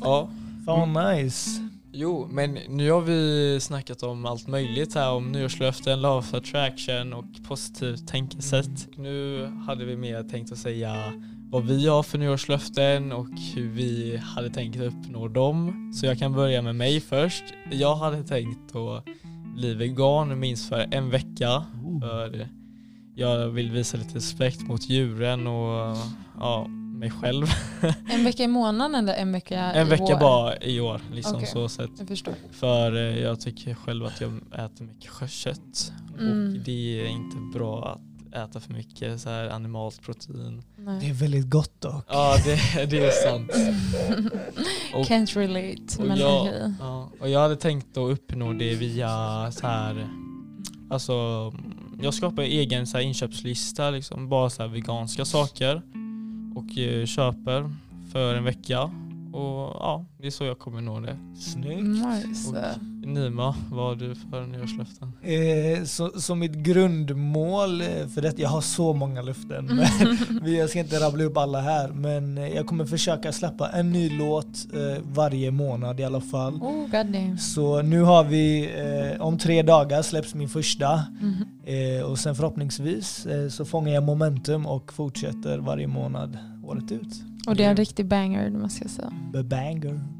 Ja. 0.00 0.28
Fan 0.66 0.92
vad 0.92 1.16
nice. 1.16 1.50
Jo, 1.92 2.28
men 2.30 2.58
nu 2.68 2.90
har 2.90 3.00
vi 3.00 3.58
snackat 3.60 4.02
om 4.02 4.26
allt 4.26 4.46
möjligt 4.48 4.94
här 4.94 5.12
om 5.12 5.32
nyårslöften, 5.32 6.00
law 6.02 6.18
of 6.18 6.34
attraction 6.34 7.12
och 7.12 7.24
positivt 7.48 8.08
tänkesätt. 8.08 8.88
Nu 8.96 9.46
hade 9.66 9.84
vi 9.84 9.96
mer 9.96 10.22
tänkt 10.22 10.52
att 10.52 10.58
säga 10.58 11.12
vad 11.50 11.66
vi 11.66 11.86
har 11.88 12.02
för 12.02 12.18
nyårslöften 12.18 13.12
och 13.12 13.28
hur 13.54 13.68
vi 13.70 14.16
hade 14.16 14.50
tänkt 14.50 14.80
uppnå 14.80 15.28
dem. 15.28 15.92
Så 15.94 16.06
jag 16.06 16.18
kan 16.18 16.32
börja 16.32 16.62
med 16.62 16.76
mig 16.76 17.00
först. 17.00 17.44
Jag 17.70 17.96
hade 17.96 18.22
tänkt 18.24 18.76
att 18.76 19.04
bli 19.56 19.74
vegan 19.74 20.38
minst 20.38 20.68
för 20.68 20.86
en 20.90 21.10
vecka. 21.10 21.64
För 22.00 22.48
jag 23.14 23.48
vill 23.48 23.70
visa 23.70 23.96
lite 23.96 24.14
respekt 24.16 24.62
mot 24.62 24.88
djuren 24.90 25.46
och 25.46 25.96
ja, 26.40 26.66
mig 26.68 27.10
själv. 27.10 27.46
En 28.10 28.24
vecka 28.24 28.42
i 28.44 28.48
månaden 28.48 28.94
eller 28.94 29.14
en 29.14 29.32
vecka 29.32 29.60
En 29.60 29.86
i 29.86 29.90
vecka 29.90 30.04
år? 30.14 30.20
bara 30.20 30.56
i 30.56 30.80
år. 30.80 31.00
Liksom 31.12 31.36
Okej. 31.36 31.48
så 31.48 31.68
sett. 31.68 31.90
Jag 31.98 32.08
förstår. 32.08 32.34
För 32.50 32.96
eh, 32.96 33.18
jag 33.18 33.40
tycker 33.40 33.74
själv 33.74 34.04
att 34.06 34.20
jag 34.20 34.30
äter 34.52 34.84
mycket 34.84 35.10
kö- 35.10 35.28
kött 35.28 35.92
Mm. 36.18 36.48
och 36.54 36.60
det 36.64 37.00
är 37.00 37.06
inte 37.06 37.36
bra 37.58 37.92
att 37.92 38.15
äta 38.44 38.60
för 38.60 38.72
mycket 38.72 39.20
så 39.20 39.28
här 39.28 39.48
animalt 39.48 40.02
protein. 40.02 40.62
Det 40.76 40.82
Nej. 40.82 41.10
är 41.10 41.14
väldigt 41.14 41.50
gott 41.50 41.80
dock. 41.80 42.04
Ja 42.08 42.36
det, 42.44 42.86
det 42.86 43.04
är 43.04 43.10
sant. 43.10 43.50
Och, 44.94 45.06
Can't 45.06 45.38
relate. 45.38 46.02
och, 46.02 46.08
Men 46.08 46.18
jag, 46.18 46.42
okej. 46.42 46.72
ja, 46.80 47.10
och 47.20 47.30
jag 47.30 47.40
hade 47.40 47.56
tänkt 47.56 47.96
att 47.96 48.10
uppnå 48.10 48.52
det 48.52 48.74
via 48.74 49.08
så 49.52 49.66
här 49.66 50.08
Alltså 50.90 51.12
jag 52.02 52.14
skapar 52.14 52.42
egen 52.42 52.86
så 52.86 52.96
här 52.96 53.04
inköpslista 53.04 53.90
liksom, 53.90 54.28
bara 54.28 54.50
så 54.50 54.62
här 54.62 54.68
veganska 54.68 55.24
saker 55.24 55.82
och 56.54 56.78
eh, 56.78 57.06
köper 57.06 57.70
för 58.12 58.34
en 58.34 58.44
vecka 58.44 58.90
Och 59.32 59.76
ja, 59.80 60.04
det 60.20 60.26
är 60.26 60.30
så 60.30 60.44
jag 60.44 60.58
kommer 60.58 60.80
nå 60.80 61.00
det. 61.00 61.16
Snyggt. 61.38 61.82
Nice. 61.82 62.48
Och 62.50 62.56
Nima, 63.08 63.54
vad 63.70 63.84
har 63.86 63.94
du 63.94 64.14
för 64.14 64.46
nyårslöften? 64.46 65.12
Eh, 65.22 65.84
så, 65.84 66.10
så 66.20 66.34
mitt 66.34 66.52
grundmål 66.54 67.80
eh, 67.80 67.86
för 68.14 68.22
detta, 68.22 68.42
jag 68.42 68.48
har 68.48 68.60
så 68.60 68.92
många 68.94 69.22
löften, 69.22 69.64
men 69.66 70.16
vi- 70.42 70.58
jag 70.58 70.70
ska 70.70 70.78
inte 70.78 70.96
rabbla 71.00 71.24
upp 71.24 71.36
alla 71.36 71.60
här, 71.60 71.88
men 71.88 72.38
eh, 72.38 72.48
jag 72.48 72.66
kommer 72.66 72.84
försöka 72.84 73.32
släppa 73.32 73.68
en 73.68 73.92
ny 73.92 74.18
låt 74.18 74.66
eh, 74.74 75.02
varje 75.12 75.50
månad 75.50 76.00
i 76.00 76.04
alla 76.04 76.20
fall. 76.20 76.54
Oh 76.54 76.80
god 76.80 77.06
damn. 77.12 77.38
Så 77.38 77.82
nu 77.82 78.00
har 78.02 78.24
vi, 78.24 78.64
eh, 79.14 79.20
om 79.22 79.38
tre 79.38 79.62
dagar 79.62 80.02
släpps 80.02 80.34
min 80.34 80.48
första 80.48 81.02
Mhm. 81.20 81.44
eh, 81.64 82.02
och 82.02 82.18
sen 82.18 82.34
förhoppningsvis 82.34 83.26
eh, 83.26 83.48
så 83.48 83.64
fångar 83.64 83.92
jag 83.92 84.02
momentum 84.02 84.66
och 84.66 84.92
fortsätter 84.92 85.58
varje 85.58 85.86
månad 85.86 86.38
året 86.64 86.92
ut. 86.92 87.22
Och 87.46 87.56
det 87.56 87.64
är 87.64 87.70
en 87.70 87.76
riktig 87.76 88.06
banger 88.06 88.50
det 88.50 88.58
måste 88.58 88.84
jag 88.84 88.90
säga. 88.90 89.12
The 89.32 89.42
banger. 89.42 90.00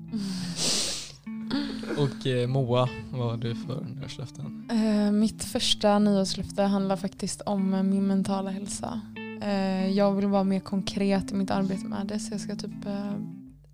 Och 1.96 2.26
eh, 2.26 2.48
Moa, 2.48 2.88
vad 3.12 3.30
har 3.30 3.36
du 3.36 3.54
för 3.54 3.86
nyårslöften? 3.94 4.68
Eh, 4.70 5.12
mitt 5.12 5.44
första 5.44 5.98
nyårslöfte 5.98 6.62
handlar 6.62 6.96
faktiskt 6.96 7.40
om 7.40 7.74
eh, 7.74 7.82
min 7.82 8.06
mentala 8.06 8.50
hälsa. 8.50 9.00
Eh, 9.42 9.88
jag 9.88 10.12
vill 10.12 10.26
vara 10.26 10.44
mer 10.44 10.60
konkret 10.60 11.32
i 11.32 11.34
mitt 11.34 11.50
arbete 11.50 11.84
med 11.84 12.06
det 12.06 12.18
så 12.18 12.34
jag 12.34 12.40
ska 12.40 12.56
typ 12.56 12.86
eh, 12.86 13.12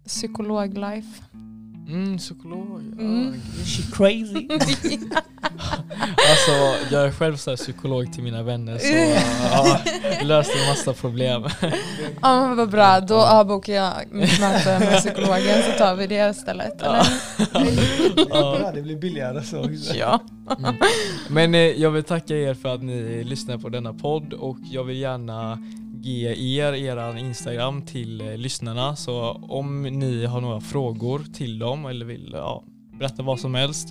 psykolog-life. 0.07 1.23
Mm, 1.89 2.19
psykolog. 2.19 2.81
Mm. 2.99 3.35
Ja, 3.59 3.65
She 3.65 3.83
crazy. 3.93 4.49
Alltså 6.31 6.51
jag 6.95 7.05
är 7.05 7.11
själv 7.11 7.37
så 7.37 7.51
här 7.51 7.57
psykolog 7.57 8.13
till 8.13 8.23
mina 8.23 8.43
vänner 8.43 8.79
så 8.79 8.93
ja, 9.53 9.79
det 10.03 10.25
löste 10.25 10.59
en 10.59 10.69
massa 10.69 10.93
problem. 10.93 11.43
Ja 12.23 12.47
men 12.47 12.57
vad 12.57 12.71
bra, 12.71 13.01
då 13.01 13.15
avbokar 13.15 13.73
jag 13.73 13.93
mitt 14.11 14.41
möte 14.41 14.79
med 14.79 14.99
psykologen 14.99 15.63
så 15.63 15.79
tar 15.79 15.95
vi 15.97 16.07
det 16.07 16.31
istället. 16.31 16.81
Ja, 16.81 17.05
det 18.75 18.83
blir 18.83 18.97
billigare 18.97 19.43
så. 19.43 19.71
Ja. 19.95 20.21
Mm. 20.59 20.75
Men 21.29 21.55
eh, 21.55 21.61
jag 21.61 21.91
vill 21.91 22.05
tacka 22.05 22.37
er 22.37 22.55
för 22.55 22.75
att 22.75 22.83
ni 22.83 23.25
lyssnar 23.25 23.59
på 23.59 23.69
denna 23.69 23.93
podd 23.93 24.33
och 24.33 24.59
jag 24.71 24.85
vill 24.85 24.97
gärna 24.97 25.59
ge 26.03 26.59
er 26.61 26.73
eran 26.73 27.19
Instagram 27.19 27.83
till 27.87 28.21
eh, 28.21 28.37
lyssnarna 28.37 28.97
så 28.97 29.21
om 29.49 29.83
ni 29.83 30.25
har 30.27 30.41
några 30.41 30.61
frågor 30.61 31.25
till 31.35 31.59
dem 31.59 31.87
eller 31.87 32.07
vill 32.07 32.31
ja, 32.33 32.65
berätta 32.99 33.23
vad 33.23 33.41
som 33.41 33.55
helst 33.55 33.89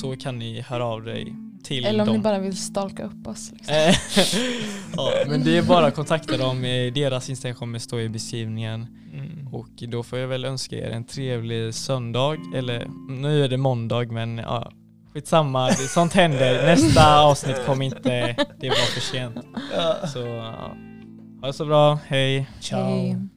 så 0.00 0.16
kan 0.16 0.38
ni 0.38 0.60
höra 0.60 0.84
av 0.84 1.02
dig 1.04 1.34
till 1.64 1.84
Eller 1.84 2.00
om 2.00 2.06
dem. 2.06 2.16
ni 2.16 2.22
bara 2.22 2.38
vill 2.38 2.56
stalka 2.56 3.02
upp 3.04 3.26
oss. 3.26 3.52
Liksom. 3.52 3.74
Eh, 3.74 3.94
ja, 4.96 5.10
men 5.26 5.44
det 5.44 5.56
är 5.58 5.62
bara 5.62 5.86
att 5.86 5.94
kontakta 5.94 6.36
dem, 6.36 6.64
Eh, 6.64 6.92
deras 6.92 7.30
Instagram 7.30 7.56
kommer 7.56 7.78
stå 7.78 8.00
i 8.00 8.08
beskrivningen 8.08 8.86
Mm. 9.14 9.48
och 9.54 9.68
då 9.88 10.02
får 10.02 10.18
jag 10.18 10.28
väl 10.28 10.44
önska 10.44 10.76
er 10.76 10.90
en 10.90 11.04
trevlig 11.04 11.74
söndag, 11.74 12.36
eller 12.54 12.86
nu 13.08 13.44
är 13.44 13.48
det 13.48 13.56
måndag 13.56 14.04
men 14.12 14.38
ja, 14.38 14.72
skitsamma, 15.14 15.70
sånt 15.72 16.12
händer. 16.12 16.66
Nästa 16.66 17.20
avsnitt 17.20 17.66
kommer 17.66 17.84
inte, 17.84 18.36
det 18.60 18.68
var 18.68 18.76
för 18.94 19.00
sent. 19.00 19.36
Så 20.12 20.18
ja, 20.18 20.76
ha 21.42 21.46
det 21.46 21.52
så 21.52 21.64
bra, 21.64 21.98
hej. 22.08 22.46
Ciao. 22.60 22.84
Hej. 22.84 23.31